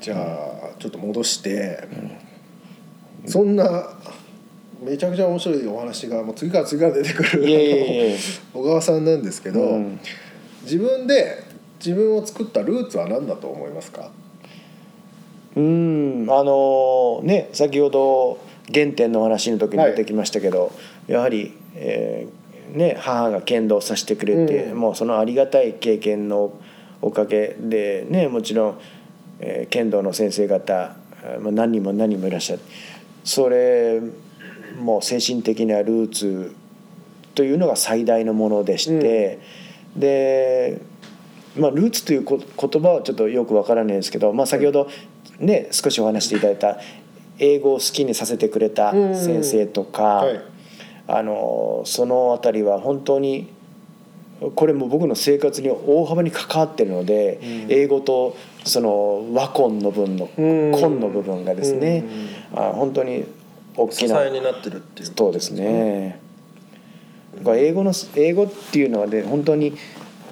[0.00, 1.86] じゃあちょっと戻して、
[3.26, 3.90] そんな
[4.82, 7.44] めちゃくちゃ面白いお話がもう次から次から出てくる
[8.54, 10.00] 小川さんなんですけど、うん。
[10.62, 11.47] 自分で
[11.78, 14.10] 自分を作ったルーツは何だと思いますか？
[15.56, 18.38] うんあのね先ほど
[18.72, 20.72] 原点の話の時に出てきましたけど、
[21.06, 24.78] やはり、えーね、母が剣道させてくれて、うん。
[24.78, 26.52] もうそのありがたい経験の
[27.00, 28.80] おかげでねもちろん、
[29.40, 30.96] えー剣道の先生方あ
[31.40, 32.62] まあ何人も何人もいらっしゃる
[33.24, 34.00] それ
[34.78, 36.54] もう精神的なルーツ
[37.34, 39.38] というのが最大のものでして、
[39.96, 40.80] で
[41.58, 44.88] まあ、ルーツというこ言葉はちょっとよくわからないですけど、まあ、先ほど
[45.38, 46.78] ね少しお話していただいた
[47.38, 50.40] 英語を好きにさせてくれた先生とか、はい。
[51.10, 53.48] あのその辺りは本当に
[54.54, 57.72] これも僕の生活に大幅に関わってるので、うん。
[57.72, 60.70] 英語とその和根の分のうん。
[60.72, 62.04] 根の部分がですね、
[62.54, 63.24] あ本当に
[63.76, 65.12] 大支きなえになってるっていう。
[65.16, 66.20] そうですね。
[67.46, 69.74] 英語の英語っていうのはね本当に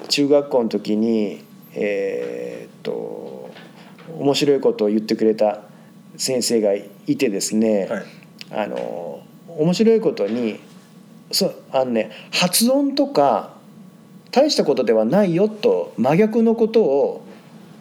[0.08, 3.50] 中学校の時にえーっと
[4.18, 5.62] 面白いことを言ってくれた
[6.16, 8.04] 先生がいてですね、はい。
[8.50, 10.60] あの面白いことに
[11.32, 13.56] そうあのね発音とか
[14.30, 17.26] 大したことではないよと真逆のことを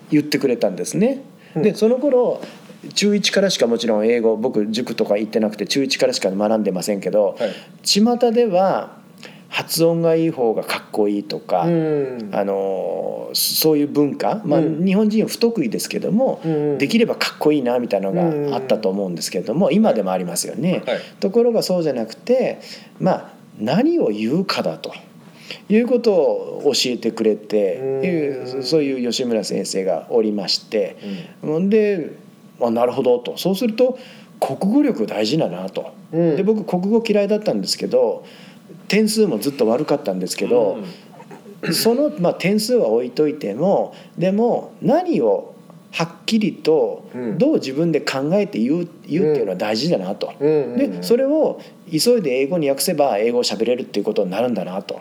[0.09, 1.21] 言ってくれたんですね。
[1.55, 1.61] うん。
[1.63, 2.41] でその頃
[2.93, 7.53] 中1からしかもちろん英語僕塾とか行ってなくて中1からしか学んでませんけど、はい。
[7.83, 8.97] 巷では
[9.49, 12.29] 発音がいい方がかっこいいとか、うん。
[12.33, 16.77] あのそういう文化、まあ、うん日本人は不得意ですけども、うん。
[16.77, 20.83] できればかっこいいなみたいなのがあったと思うんですけれども今でもありますよね。
[20.85, 20.99] はい。
[21.19, 22.59] ところがそうじゃなくて
[22.99, 24.93] まあ何を言うかだと。
[25.69, 30.97] いうことを教えてくれてそういう吉村先生がおりまして。
[31.41, 31.69] ほん。
[31.69, 32.17] で
[32.61, 33.37] あなるほどと。
[33.37, 33.97] そうすると
[34.39, 35.93] 国語力大事だなと。
[36.11, 36.35] うん。
[36.35, 38.25] で僕国語嫌いだったんですけど
[38.87, 40.77] 点数もずっと悪かったんですけど、
[41.71, 45.55] その、まあ、点数は置いといてもでも何を
[45.91, 47.37] はっきりとうん。
[47.37, 50.33] どう自分で考えて言う言うっていうのは大事だなと。
[50.41, 50.77] うん。
[50.77, 54.99] でそれを急いで英語に訳せば英語を喋れるっていうことになるんだなと。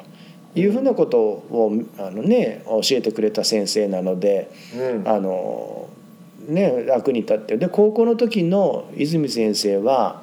[0.55, 5.09] いうふうなことをあの、ね、教えてくれた先生なのでうん。
[5.09, 5.89] あの、
[6.47, 7.57] ね、楽に立って。
[7.57, 10.23] で高校の時の泉先生は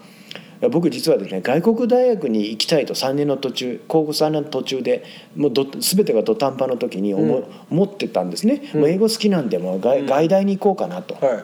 [0.70, 5.04] 僕実はですね外国大学に行きたいと3年の途中高校3年の途中で
[5.36, 7.46] もうど全てが土壇場の時に思,、うん。
[7.72, 8.80] 思ってたんですね、うん。
[8.82, 10.06] もう英語好きなんでもう外,、うん。
[10.06, 11.16] 外大に行こうかなと。
[11.16, 11.44] はい。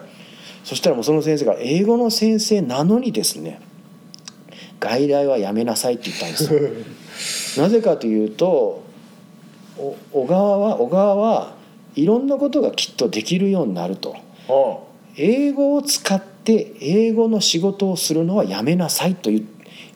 [0.63, 3.59] そしたらもうその先生が英語の先生なのにですね
[4.79, 7.63] 外大はやめなさいって言ったんですよ。
[7.63, 8.83] なぜかというと
[9.79, 11.55] お小川は小川は
[11.95, 14.15] いろんなことがきっとできるようになると。
[14.49, 14.77] あ
[15.17, 19.47] 英語を使って英語の仕事をするのはやめなさいと言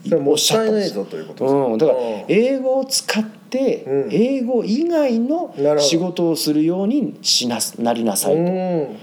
[0.08, 2.26] それもおっったいないしゃったんですぞということですうん、だからうん。
[2.28, 4.10] 英語を使ってうん。
[4.12, 8.42] 英語以外の仕事をするようにしななりなさいと。
[8.42, 8.98] うん。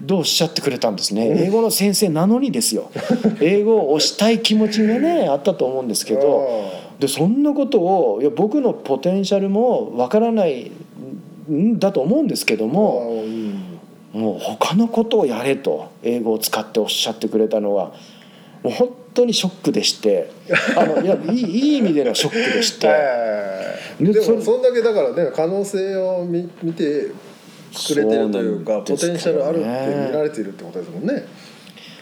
[0.00, 1.46] どうおっしゃってくれたんですね。
[1.46, 2.90] 英語の先生なのにですよ。
[3.42, 6.88] 英語を推したい気持ちがねあったと思うんですけど。
[6.98, 10.72] でそんなことをいや僕のポテンシャルもわからない
[11.50, 13.22] んだと思うんですけどあも
[14.12, 17.92] もう他のことをやれと英語を使っておっしゃってくれたのは
[18.62, 20.30] もう本当にショックでして
[20.76, 22.86] あのいやいいいい意味でのショックでして。
[22.86, 23.48] はい
[24.00, 27.10] ででもそんだけだからね可能性を見見て
[27.72, 28.82] 作れてるというかね。
[28.86, 31.26] ポテンシャルあるって見られているってことですもんね。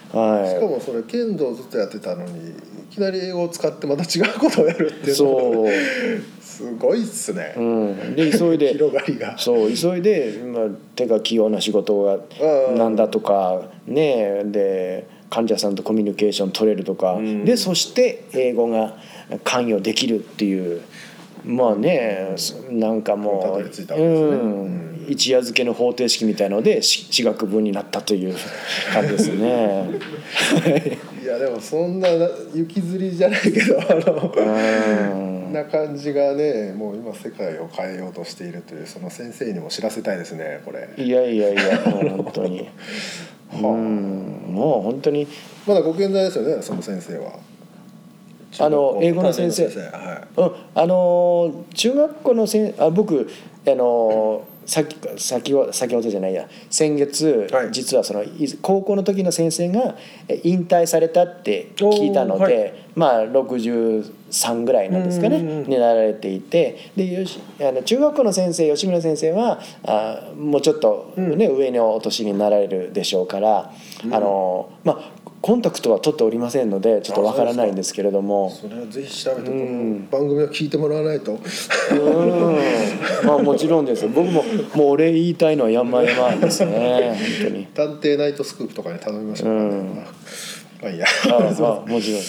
[0.08, 2.52] しかはもそれ剣道ずっとやってたのにい
[2.90, 5.66] きなり英語を使ってまた違うことをやるっていいうのそう、
[6.56, 8.72] すごいっすね、うん、で急いで。
[8.72, 9.36] 広がりが。
[9.36, 10.62] そう急いで、まあ、
[10.94, 12.18] 手が器用な仕事が
[12.68, 12.78] うん。
[12.78, 17.44] なんだとかねで患者さんとコミュニケーション取れるとか、うん。
[17.44, 18.96] でそして英語が
[19.44, 20.80] 関与できるっていう。
[21.44, 22.34] まあね
[22.70, 23.70] なんかもう、ね。
[23.96, 28.34] うん、一夜漬けの方程式みたいのでし地学部になったという
[28.92, 29.88] 感じですね。
[31.22, 40.88] いやでもそんなな雪吊りじゃないけどあのうんな感じがねもう今世界を変えようとしているというその先生にも知らせたいですねこれ。
[40.96, 42.68] いやいやいやもう本当に。
[43.50, 43.68] はあ。
[43.68, 45.26] うんもう本当に。
[45.66, 47.32] まだご健在ですよねその先生は。
[48.58, 49.66] あの英語の先生。
[49.66, 53.28] はうん、あのー中学校のせんあ僕
[53.66, 56.48] あのーさっき先ほ先ほどじゃないや。
[56.68, 57.72] 先月、はい。
[57.72, 59.96] 実はそのい高校の時の先生が
[60.28, 62.74] え引退されたって聞いたので、おーはい。
[62.96, 65.70] まあ63ぐらいなんですかね、うんうんうん。
[65.70, 66.90] になられていて。
[66.96, 73.72] でよしあの中学校の先生吉村先生はあもうちょっと、ね上のお年になられるでしょうから、
[74.10, 78.50] あのーまあコンタクトは取っておりませんのでちょっとわからないんですけれども。
[78.50, 82.58] それはぜひ調べてこうんの番組を聞いてもらわないとうん、
[83.26, 84.08] まあもちろんです。
[84.08, 84.42] 僕も
[84.74, 87.16] もうお礼言いたいのは山々ですね。
[87.40, 87.66] 本当に。
[87.74, 90.04] 探偵ナイトスクープとかに頼みましょうかね、うん
[90.82, 91.40] まあいいやああ
[91.88, 92.20] もちろん。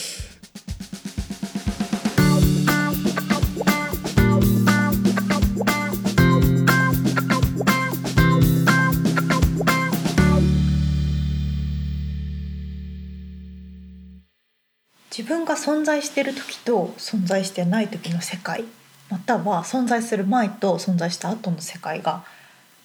[15.28, 18.64] 分が存在している時と存在してない時の世界
[19.10, 22.24] または存在する前と存在した後の世界が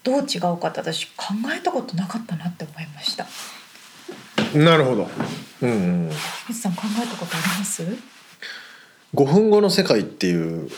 [0.03, 3.25] どう違うかって私考えたことなかったなって思いました。
[4.57, 5.07] なるほど。
[5.61, 5.73] うん、う
[6.07, 6.09] ん、
[6.47, 7.83] 水さん考えたことあります
[9.13, 10.69] ？5分後の世界っていう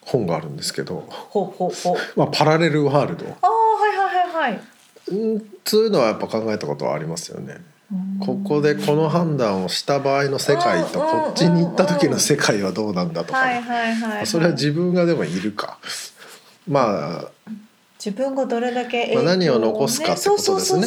[0.00, 2.18] 本があるんですけど、ほうほうほう。
[2.18, 3.26] まあ、パラレルワールド。
[3.26, 4.60] ああはいはいはいはい。
[5.08, 7.54] うんそういうのはやっぱ考えたことはありますよね。
[7.54, 7.75] うん
[8.20, 13.38] ここでこの判断をした場合の世界とうんこっちに行った時の世界はどうなんだとか、
[14.24, 15.78] それは自分がでもいるか。
[16.68, 17.30] まあ
[18.04, 20.86] 自分がどれだけまあ、何を残すかってことですね。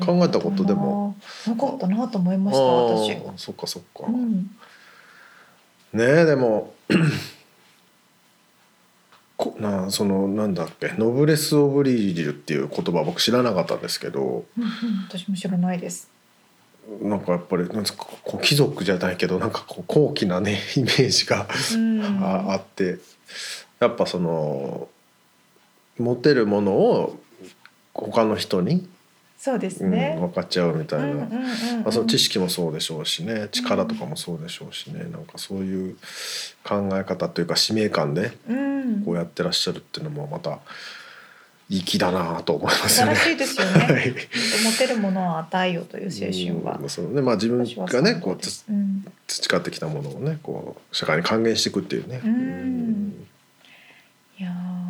[0.00, 1.16] 考えたことでも。
[1.46, 3.42] なかったなと思いました私。
[3.42, 4.06] そっかそっか。
[4.08, 4.50] うん。
[5.92, 6.74] ねえでも
[9.38, 14.44] こなあそのなんだっけノブレス・オブリージュっていう言葉僕知らなかったんですけど。
[14.58, 14.70] うんうん
[15.08, 16.10] 私も知らないです。
[17.00, 21.48] なんかやっぱりなんですかこう貴族じゃないけどなんかこう高貴なね イメージが
[22.52, 22.98] あって。
[23.80, 24.88] やっぱその
[25.98, 27.18] 持てるものを
[27.94, 28.88] 他の人に、
[29.38, 31.06] そうですうん、ね、分かっちゃうみたいな。
[31.06, 31.82] うんうんうんうん。
[31.84, 35.96] まあ、その知識もそうでしょうしね力とかもそうでしょうしねなんかそういう
[36.64, 39.02] 考え方というか使命感でうん。
[39.04, 40.58] こうやってらっしゃるっていうのもまた
[41.70, 43.14] 粋だなと思いますよね。
[43.14, 43.80] 素晴らしいですよね。
[43.86, 44.14] はい。
[44.64, 46.78] 持てるものは与えよという精神は。
[46.82, 47.20] うんそうね。
[47.20, 48.38] まあ、自分がねこう
[49.26, 52.20] 培ってきたものをねこう社会に還元していくっていうね。
[52.24, 53.26] うん。
[54.38, 54.87] いやー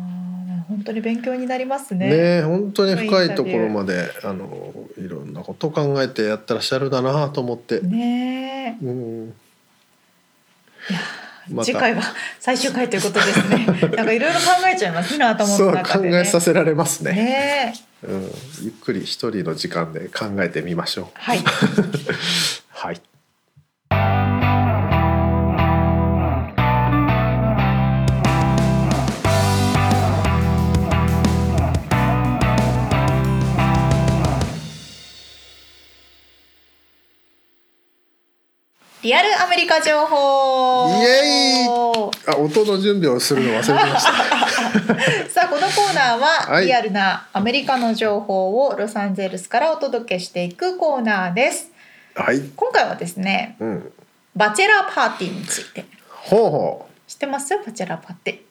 [0.79, 2.07] 本当に勉強になりますね。
[2.07, 7.81] ねえ本当に深いところまであのいろんなことを考えてやってらっしゃるんだなと思って。
[7.81, 8.85] ねえ。
[8.85, 9.33] うん。
[11.51, 11.65] また。
[11.65, 12.01] 次回は
[12.39, 13.65] 最終回ということですね。
[13.97, 16.21] なんかいろいろ考えちゃいますね頭の中でね。
[16.21, 17.11] えさせられますね。
[17.11, 18.07] ねえ。
[18.07, 21.05] うん、ゆっくり一人の時間で考えてみましょう。
[21.15, 21.39] はい。
[22.71, 23.01] はい。
[39.01, 41.67] リアルアメリカ情報イエイ
[42.27, 44.11] あ、音の準備をするの忘れてました。
[45.29, 51.71] さあこのコーナーは、はいリアルなアメリカの情報をロサンゼルスからお届けしていくコーナーです
[52.13, 52.41] はい。
[52.55, 53.93] 今回はですねうん。
[54.35, 57.57] バチェラーパーティーについてほうほ知ってます？
[57.57, 58.41] バチェラーパーティーう。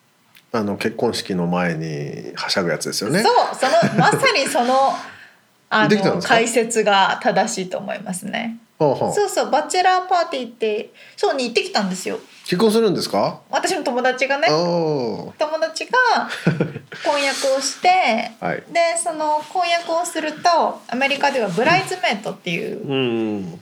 [0.53, 3.23] あの結婚式の前にはしゃぐやつですよね。
[3.23, 4.95] そうそのまさにその
[5.71, 9.13] あの解説が正しいと思いますねほうほう。
[9.13, 13.41] そうそうバチェラーパーティーってそうに行ってきたんですよ結婚するんですか？
[13.51, 16.31] 私の友達がね友達が
[17.05, 18.45] 婚約をしてー。
[18.47, 18.63] はい。
[18.73, 22.95] でその婚約をするとアメリカではブライズメイトっていうう
[23.45, 23.61] ん。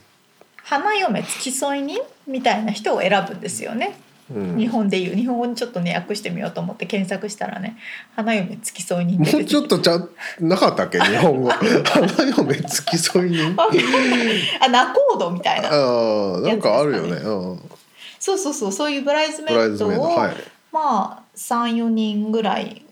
[0.63, 3.97] 花嫁付き添い人みたいな人を選ぶんですよね。
[4.33, 4.57] うん。
[4.57, 5.15] 日本でいう。
[5.15, 7.77] 日本語にちょっとね訳してみようと思って検索したらね
[8.15, 10.09] 花嫁付き添い人もうちょっとちゃん
[10.41, 10.99] なかったっけ？
[11.03, 11.49] 日本語。
[11.49, 13.55] 花嫁付き添い人？
[14.61, 15.69] あナコードみたいな。
[15.69, 17.15] あーなんかあるよね。
[17.17, 17.59] うん。
[18.19, 20.33] そうそうそうそういうブライズメイズイドを、はい。
[20.71, 22.86] まあ34人ぐらいうん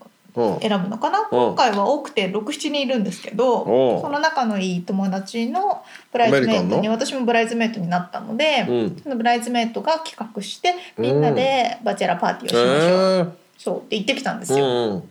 [0.60, 5.82] 選ぶのかな、今回は多くて67人いるんですけどその仲のいい友達の
[6.12, 9.00] ブライズメイトに私もブライズメイトになったので、うん。
[9.02, 13.30] そのブライズメイトが企画してみんなでバチェラーパーティーをしましょう、えー。
[13.56, 14.96] そうって言ってきたんですうよ。
[14.96, 15.10] ん。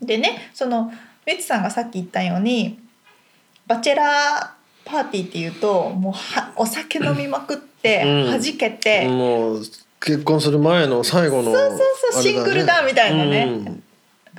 [0.00, 0.92] でねその
[1.26, 2.78] メッツさんがさっき言ったように
[3.66, 8.40] バチェラーパーティーっていうともうはお酒飲みまくってうん。
[8.40, 9.62] 弾けて、もう
[10.00, 11.78] 結婚する前の最後のそうそう
[12.12, 13.44] そうシングルだみたいなね。
[13.66, 13.82] うん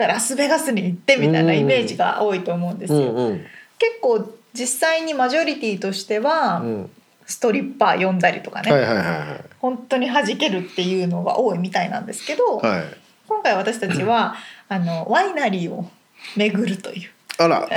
[0.07, 2.99] ラスベガスに行ってみたいなイメージが多いと思うんですよ。
[2.99, 3.45] うんうん。
[3.77, 6.89] 結構実際にマジョリティとしては、うん。
[7.27, 12.79] ストリッパー呼んだりとかね、はいはいはい本当に弾けるっていうのが多いみたいなんですけど、はい。
[12.79, 14.35] はい今回私たちは
[14.67, 15.89] あのワイナリーを
[16.35, 17.09] 巡るという。
[17.37, 17.69] あら。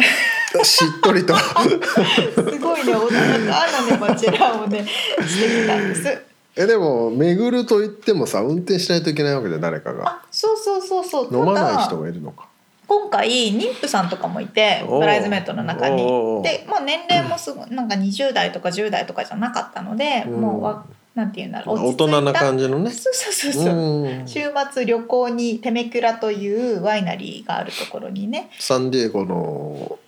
[0.64, 1.36] しっとりと。
[1.38, 6.33] すごいね穏やかなねバチェラーをねしてきたんです。
[6.56, 10.08] えでも巡ると言ってもさ運転しないといけないわけで誰かが。
[10.08, 11.36] あそうそうそうそう。
[11.36, 12.48] 飲まない人がいるのか。
[12.86, 16.04] 今回妊婦さんとかもいてブライズメイトの中に。
[16.42, 20.40] で、まあ、年齢もすごい なんか20代とか10代とかじゃなかったので、うん。
[20.40, 20.84] もうわ
[21.14, 22.90] なんていうんだろう大人な感じのね。
[22.90, 24.26] そうそうそうそう、うん。
[24.26, 24.40] 週
[24.72, 28.50] 末旅行にテメクラというワイナリーがあるところにね。
[28.58, 29.98] サンディエゴの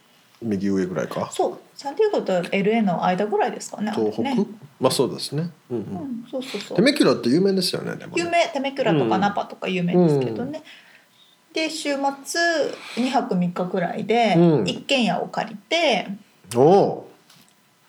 [0.42, 1.28] 右上ぐらいか。
[1.32, 1.58] そう。
[1.74, 4.46] サンディエゴと LA の間ぐらいですかね東北、ね
[4.78, 5.86] まあそうですね、うんう、うん
[6.22, 6.76] ん、そうそうそう。
[6.76, 8.22] テメキュラって有名ですよねでもね。
[8.22, 10.62] 有名テメクラとかナパとか有名ですけどね、
[11.52, 12.40] で週末
[12.96, 14.68] 2泊3日ぐらいでうん。
[14.68, 16.08] 一軒家を借りて、
[16.54, 17.10] おお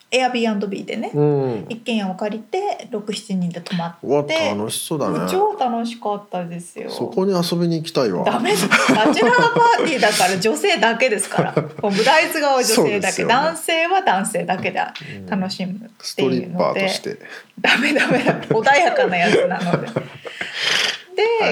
[0.09, 1.65] Airbnb でね、ーうん。
[1.67, 4.55] 一軒家を借りて67人で泊まって。
[4.55, 5.29] 楽しそうだね。
[5.29, 6.89] 超楽しかったですよ。
[6.89, 8.23] そこに遊びに行きたいわ。
[8.23, 8.67] ダメだ。
[8.95, 11.51] バチェラーパーティーだから女性だけですから。
[11.83, 13.27] もうブライズ側は女性だけ、ね。
[13.27, 14.81] 男性は男性だけで
[15.27, 17.17] 楽しむってストリッいうので、パーとして。
[17.59, 18.39] ダメダメだ。
[18.41, 19.87] 穏やかなやつなので。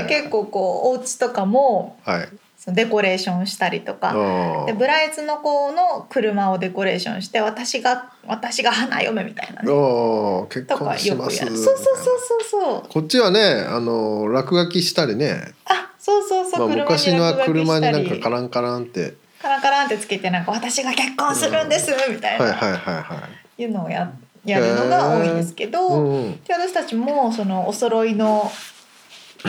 [0.07, 2.29] 結構こうお家とかもはい。
[2.65, 9.71] そのデコレーションしたりとかあでブライズの子の車をデコレーションして私が私が花嫁みたいなね。
[9.71, 11.57] あ結婚しますよくやる。
[11.57, 12.89] そうそうそうそうそう。
[12.89, 19.13] こっちはねあの落書きしたりね、あそうそうそう、まあ、昔のは車になんかカラランカランって。
[19.41, 23.61] カランカランってつけてなんか私が結婚するんですみたいな、はいはいはいはい。
[23.61, 24.11] いうのをや
[24.43, 26.43] やるのが多いんですけど、うんうん。
[26.43, 28.51] で私たちもそのお揃いの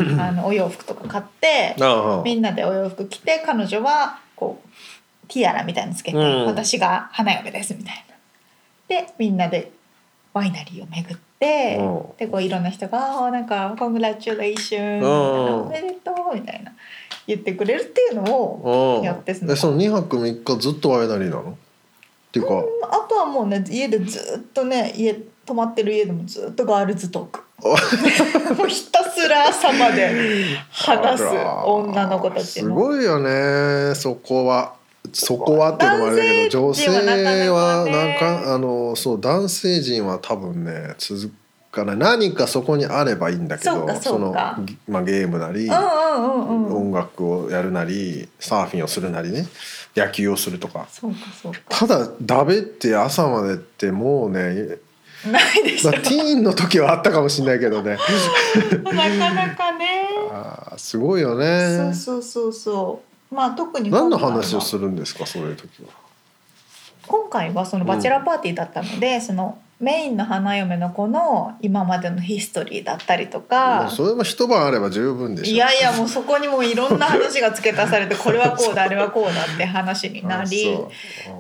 [0.21, 1.77] あのお洋服とか買って
[2.25, 4.69] みんなでお洋服着て彼女はこう
[5.29, 6.47] ティアラみたいのつけて、うん。
[6.47, 8.15] 私が花嫁ですみたいな。
[8.89, 9.73] でみんなで
[10.33, 12.17] ワイナリーを巡って、うん。
[12.17, 16.73] でこういろんな人があー「なんかコングラチュレーション」うんおめでとう」みたいな
[17.27, 19.05] 言ってくれるっていうのを、うん。
[19.05, 21.51] やってその2泊3日ずっとワイナリーなの？
[21.51, 21.55] っ
[22.37, 27.46] ていうか、あとはもうね家でずっとね家泊まってる家でもずっとガールズトーク。
[28.57, 31.25] もうひたすら朝まで話す
[31.65, 32.75] 女の子たちすの。
[32.75, 33.95] ごいよね。
[33.95, 34.75] そこは。
[35.13, 41.31] そこはっていうのもあれだけど女性ははなんなかあのそう男性陣は多分ね続
[41.71, 41.97] かない。
[41.97, 45.71] 何かそこにあればいいんだけどそのまあ、ゲームなり。
[45.71, 49.47] 音楽をやるなりサーフィンをするなりね
[49.95, 50.87] 野球をするとか。
[50.91, 51.61] そうかそうか。
[51.69, 54.79] ただだべって朝までってもうね、
[55.27, 55.91] ないでしょ。
[55.91, 57.97] まあ、ティーンの時はあったかもしれないけどね
[58.83, 60.09] なかなかね。
[60.31, 63.35] あーすごいよそうねそうそうそう。
[63.35, 65.89] まあ特に何の話をするんですかそういう時は。
[67.07, 73.91] 今回はそのバチェラーパーティーだったので、そのメインの花嫁の子の今までのヒストリーだったりともかう。
[73.91, 80.79] それも一晩あれば十分でしょいやいやもうそこにもいろんな話が付け足されてこれはこうだあれはこうだって話になり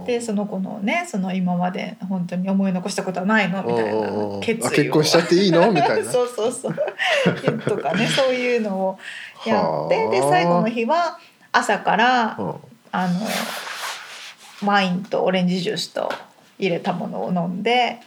[0.06, 6.08] でその子のねその今まで本当に思い残したことはないのみたいな結婚しちゃっていいのみたいな。
[6.12, 6.74] そうそうそう。
[7.60, 8.98] とかね そういうのを
[9.46, 9.56] や
[9.86, 10.10] ってはあ。
[10.10, 11.18] で最後の日は
[11.52, 12.54] 朝からうん。
[12.92, 13.20] あの
[14.64, 16.10] ワインとオレンジジュースと
[16.58, 18.00] 入れたものを飲んで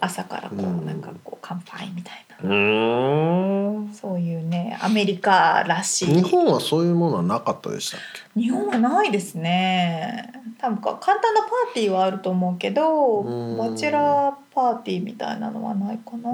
[0.00, 0.86] 朝からこううん。
[0.86, 2.48] なんかこう乾杯みたいな。
[2.48, 3.94] うーん。
[3.94, 6.14] そういうねアメリカらしい。
[6.14, 8.00] 日本はそういうものはなかったでしたっ
[8.36, 10.32] 日本はないですね。
[10.58, 13.56] 多分か簡単なパーティーはあると思うけどうん。
[13.56, 16.30] バチェラーパーティーみたいなのはないかな。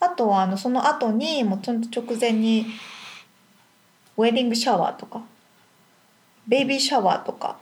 [0.00, 2.66] あとはあのその後にもうちょっと直前に
[4.16, 5.22] ウェディングシャワーとか
[6.46, 7.56] ベイビーシャワーとか。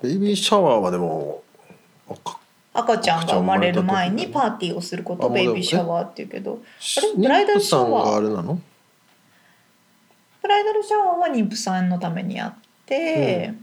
[0.00, 1.42] けベイビーシャワーはでも
[2.08, 2.38] あか
[2.76, 6.60] 赤ちゃんが生まれる前にパーティーをすることベイビーシャワーっていうけど。
[6.60, 8.16] あれ妊ブライダルシャワー？
[8.16, 8.60] あれなの？
[10.42, 12.54] ブライダルシャワーは妊婦さんのためにやっ
[12.84, 13.54] て、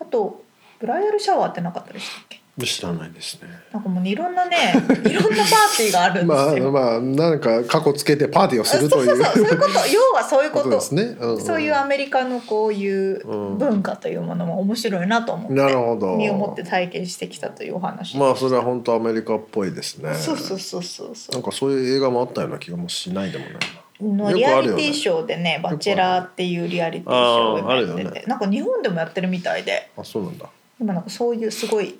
[0.00, 0.42] あと
[0.80, 2.40] ブライダルシャワーってなかったでしたっけ？
[2.64, 3.48] 知らないですね。
[3.70, 4.72] なんかもうねいろんなね
[5.04, 6.72] いろんなパーティーがあるんまあですよ。
[6.72, 9.06] まあなんか過去つけてパーティーをするという。
[9.08, 9.34] そうそうそう。
[9.34, 9.72] そういうこと。
[9.92, 11.40] 要はそういうここととですね、んん。
[11.40, 16.16] そういうアメリカのこういう文化というものも面白いなと思って、なるほど。
[16.16, 20.14] 身をもって体験してきたというお話まあそれは本当アメリカっぽいですね。
[20.14, 23.54] そうそうそうそうそなんかそういう映画もあったような気がもしないでもない
[24.00, 28.24] のリアリティショーでね「バチェラー」っていうリアリティショーを今やってて、ね。
[28.26, 30.46] なんか日本でもやってるみたいであそうなんだ
[30.80, 31.96] 今なんかそういうすごい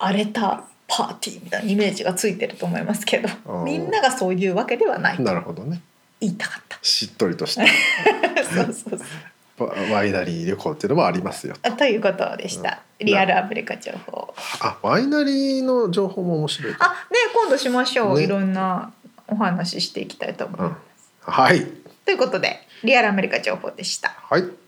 [0.00, 5.16] 荒れたパーティーみたいなイメージがついてると思いますけどーみんながそういうわけではない。
[5.16, 5.80] となるほどね。
[6.20, 6.78] 言いたかった。
[6.82, 7.64] しっとりとした。
[8.44, 9.68] そうそうそう。
[9.90, 11.54] ワワイナリー旅行っていうのもありますよ。
[11.62, 12.80] あということでした。
[12.98, 14.34] リアルアメリカ情報。
[14.60, 16.74] あワイナリーの情報も面白い。
[16.78, 18.24] あね今度しましょう、ね。
[18.24, 18.92] いろんな
[19.28, 21.32] お話ししていきたいと思います、うん。
[21.34, 21.66] はい。
[22.04, 24.12] ということでリアルアメリカ情報でした。
[24.28, 24.59] はい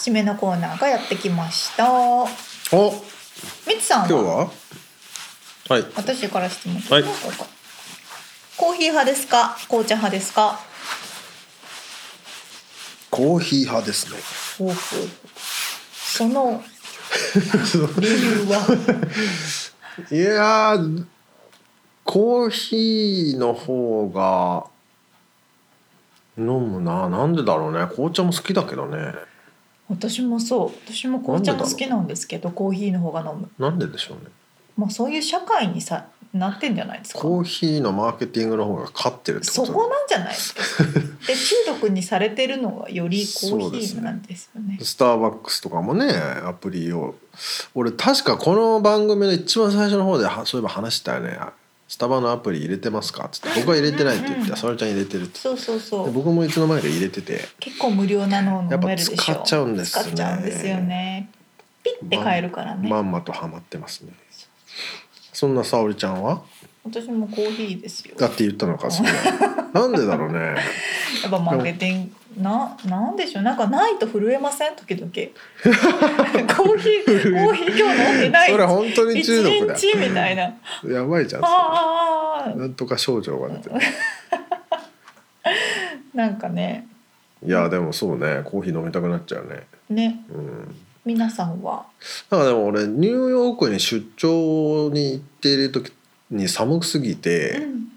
[0.00, 1.92] 締めのコーナーがやってきました。
[1.92, 2.26] お。
[3.68, 4.08] みつさんは？
[4.08, 4.50] 今日は？
[5.68, 5.84] はい。
[5.94, 6.80] 私から質問。
[6.80, 7.04] はい。
[8.56, 9.58] コーヒー派ですか？
[9.68, 10.58] 紅茶派ですか？
[13.10, 14.18] コーヒー派ですね。
[14.58, 14.78] ほうほう
[15.92, 16.62] その
[18.00, 18.66] 理由は？
[20.10, 21.04] いやー
[22.04, 24.64] コーヒーの方が
[26.38, 27.10] 飲むな。
[27.10, 27.86] なんでだろうね。
[27.86, 29.12] 紅茶も好きだけどね
[29.90, 30.70] 私もそう。
[30.86, 33.50] 私も紅茶も好きなんですけどコーヒーの方が飲む。
[33.58, 34.30] なんででしょうね。
[34.76, 37.18] まあそういう社会にさなってんじゃないですか。
[37.18, 40.84] コーヒーのマーケティングの方が勝ってるってことそこなんじゃないですか。
[41.26, 44.78] で中毒にされてるのはよりコーヒーなんですよね。
[44.80, 47.16] スターバックスとかもねアプリを。
[47.74, 51.36] 俺確かこの番組の一番最初の方ではそういえば話したよね
[51.90, 53.24] スタバのアプリ入れてますか？
[53.24, 55.40] っつって僕は入れてないって言って沙織ちゃん入れてるって。
[55.40, 56.06] そうそうそう。
[56.06, 57.40] で僕もいつの間にか入れてて。
[57.58, 59.10] 結構無料なのを飲めるでしょ？
[59.10, 60.04] やっぱ使っちゃうんですね。
[60.04, 61.28] 使っちゃうんですよね。
[61.82, 64.12] ピッて買えるからね、まんまとハマってますね。
[65.32, 66.42] そんな沙織ちゃんは？
[66.84, 68.14] 私もコーヒーですよ。
[68.16, 69.10] だって言ったのかそれ
[69.74, 69.88] な。
[69.88, 70.38] んでだろうね。
[70.38, 74.76] やっぱマーケティングななんでしょうなんかないと震えません？
[74.76, 75.10] 時々。
[76.54, 78.50] コーヒーコーヒー今日飲んでない。
[78.50, 79.74] それ本当に中毒だ。
[79.74, 80.42] 一日みたいな。
[80.88, 83.74] やばいじゃんそあなんとか症状が出てる。
[86.14, 86.86] なんかね。
[87.44, 88.42] いやでもそうね。
[88.44, 89.66] コーヒー飲みたくなっちゃうね。
[89.88, 90.20] ね。
[90.32, 90.74] うん。
[91.04, 91.84] 皆さんは？
[92.30, 95.92] なんかでも俺ニューヨークに出張に行っている時
[96.30, 97.88] に寒すぎて、うん。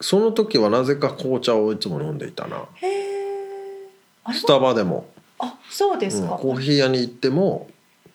[0.00, 2.64] その時はなぜか紅茶をいつも飲んでいたな。
[2.74, 3.11] へえ
[4.32, 5.06] スタバでも、
[5.38, 7.68] あそうですうんか、コーヒー屋に行っても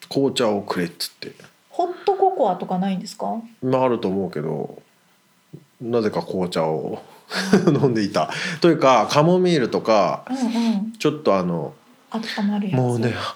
[0.09, 1.33] 紅茶をくれっつって。
[1.69, 3.25] ホットココアとかないんですか？
[3.61, 4.81] まああると思うけど
[5.81, 7.03] なぜか紅茶を
[7.67, 8.29] 飲んでいた。
[8.61, 10.41] というかカモミールとかうんう
[10.77, 10.93] ん。
[10.93, 11.73] ちょっとあの
[12.73, 13.35] もうねは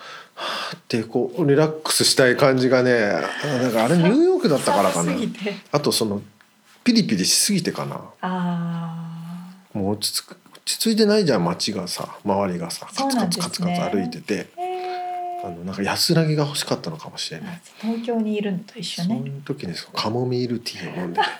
[0.71, 2.99] ぁってこうリラックスしたい感じがね
[3.43, 5.11] なんかあれニューヨークだったからかな。
[5.71, 6.21] あとその
[6.83, 7.99] ピリピリしすぎてかな。
[8.21, 8.95] あ
[9.73, 10.37] もう落ち着く
[10.71, 14.47] 落ち着いてないじゃん街がさ周りがさカツカツカツカツ歩いてて。
[15.43, 19.27] あのなんか安らぎが欲しかったのかもしれない、東京にいるのと一緒そうね。
[19.27, 21.19] いう時にそのカモミールティーを飲んで。
[21.19, 21.31] 環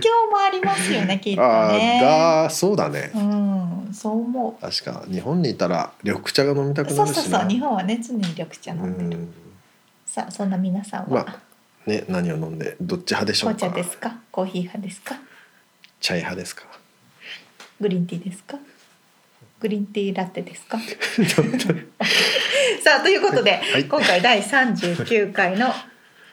[0.00, 2.00] 境もありますよね きっとあね。
[2.02, 3.12] あだそうだね。
[3.14, 7.22] うんそう思確か日本にいたら緑茶が飲みたうそうくなるしな。
[7.22, 9.34] そうそう日本はね常に緑茶飲うんでる、ん。
[10.04, 11.36] さあそんな皆さんは、まあ
[11.88, 13.58] ね何を飲んでどっち派でしょうか？
[13.60, 14.16] 紅茶ですか？
[14.32, 15.14] コーヒー派ですか？
[16.00, 16.64] チャイ派ですか？
[17.82, 18.56] グリーンティーですか？
[19.60, 20.78] グリーンティーラテですか？
[22.82, 23.84] さあということで、はい。
[23.84, 25.66] 今回第39回の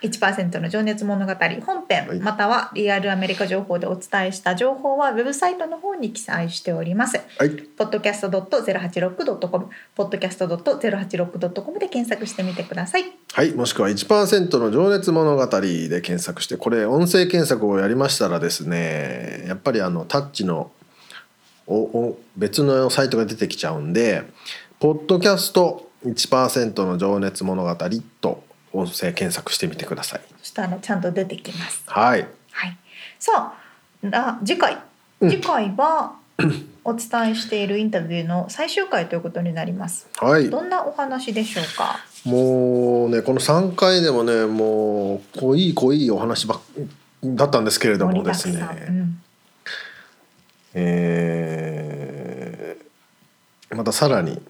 [0.02, 1.34] 1%の情熱物語
[1.66, 2.20] 本編、はい。
[2.20, 7.18] またはリアルアメリカ情報でお伝えした情報はウェブサイトの方に記載しております。
[7.38, 13.06] はい、podcast.086.com podcast.086.com で検索してみてください。
[13.34, 20.72] はい、もしくは1%の情熱物語で検索してこれ音声検索をやりましたらですねやっぱりあのタッチの
[22.36, 24.24] 別のサイトが出てきちゃうんで
[24.80, 27.76] 「ポッドキャスト1%の情熱物語」
[28.22, 28.44] と
[28.74, 30.22] 音声検索してみてください。
[30.40, 31.84] そしたらちゃんと出てきます。
[31.86, 32.78] はい、はい。
[33.20, 33.54] さ
[34.04, 34.78] あ、あ次回
[35.22, 36.14] うん次回は
[36.86, 40.08] お伝えしているインタビューの最終回ということになります。
[40.18, 42.00] はい、どんなお話でしょうか？
[42.24, 46.60] もうねこの3回でもねもう濃い濃いお話ばっ
[47.24, 49.22] だったんですけれどもですねうん
[50.80, 51.30] えー
[53.76, 54.42] またさらに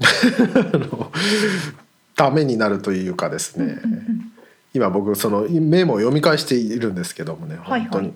[2.16, 3.78] ためになるというかですね、
[4.74, 7.90] 今僕そのメモを読み返しているんですけどもねはいはい。
[7.90, 8.14] 本当に、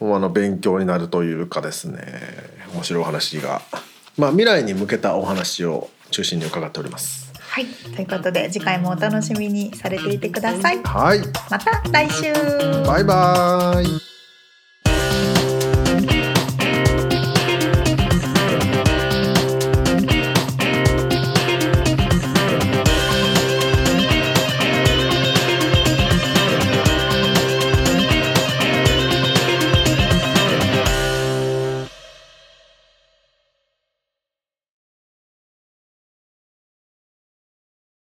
[0.00, 2.22] もうあの勉強になるというかですね
[2.74, 3.62] 面白いお話が、
[4.16, 7.30] まあ、未来に向けたお話を中心に伺っております。
[7.38, 7.66] はい。
[7.66, 10.80] ということで次回もお楽しみにされていてください。
[10.84, 11.20] はい。
[11.50, 12.32] また来週。
[12.86, 14.19] バイバイ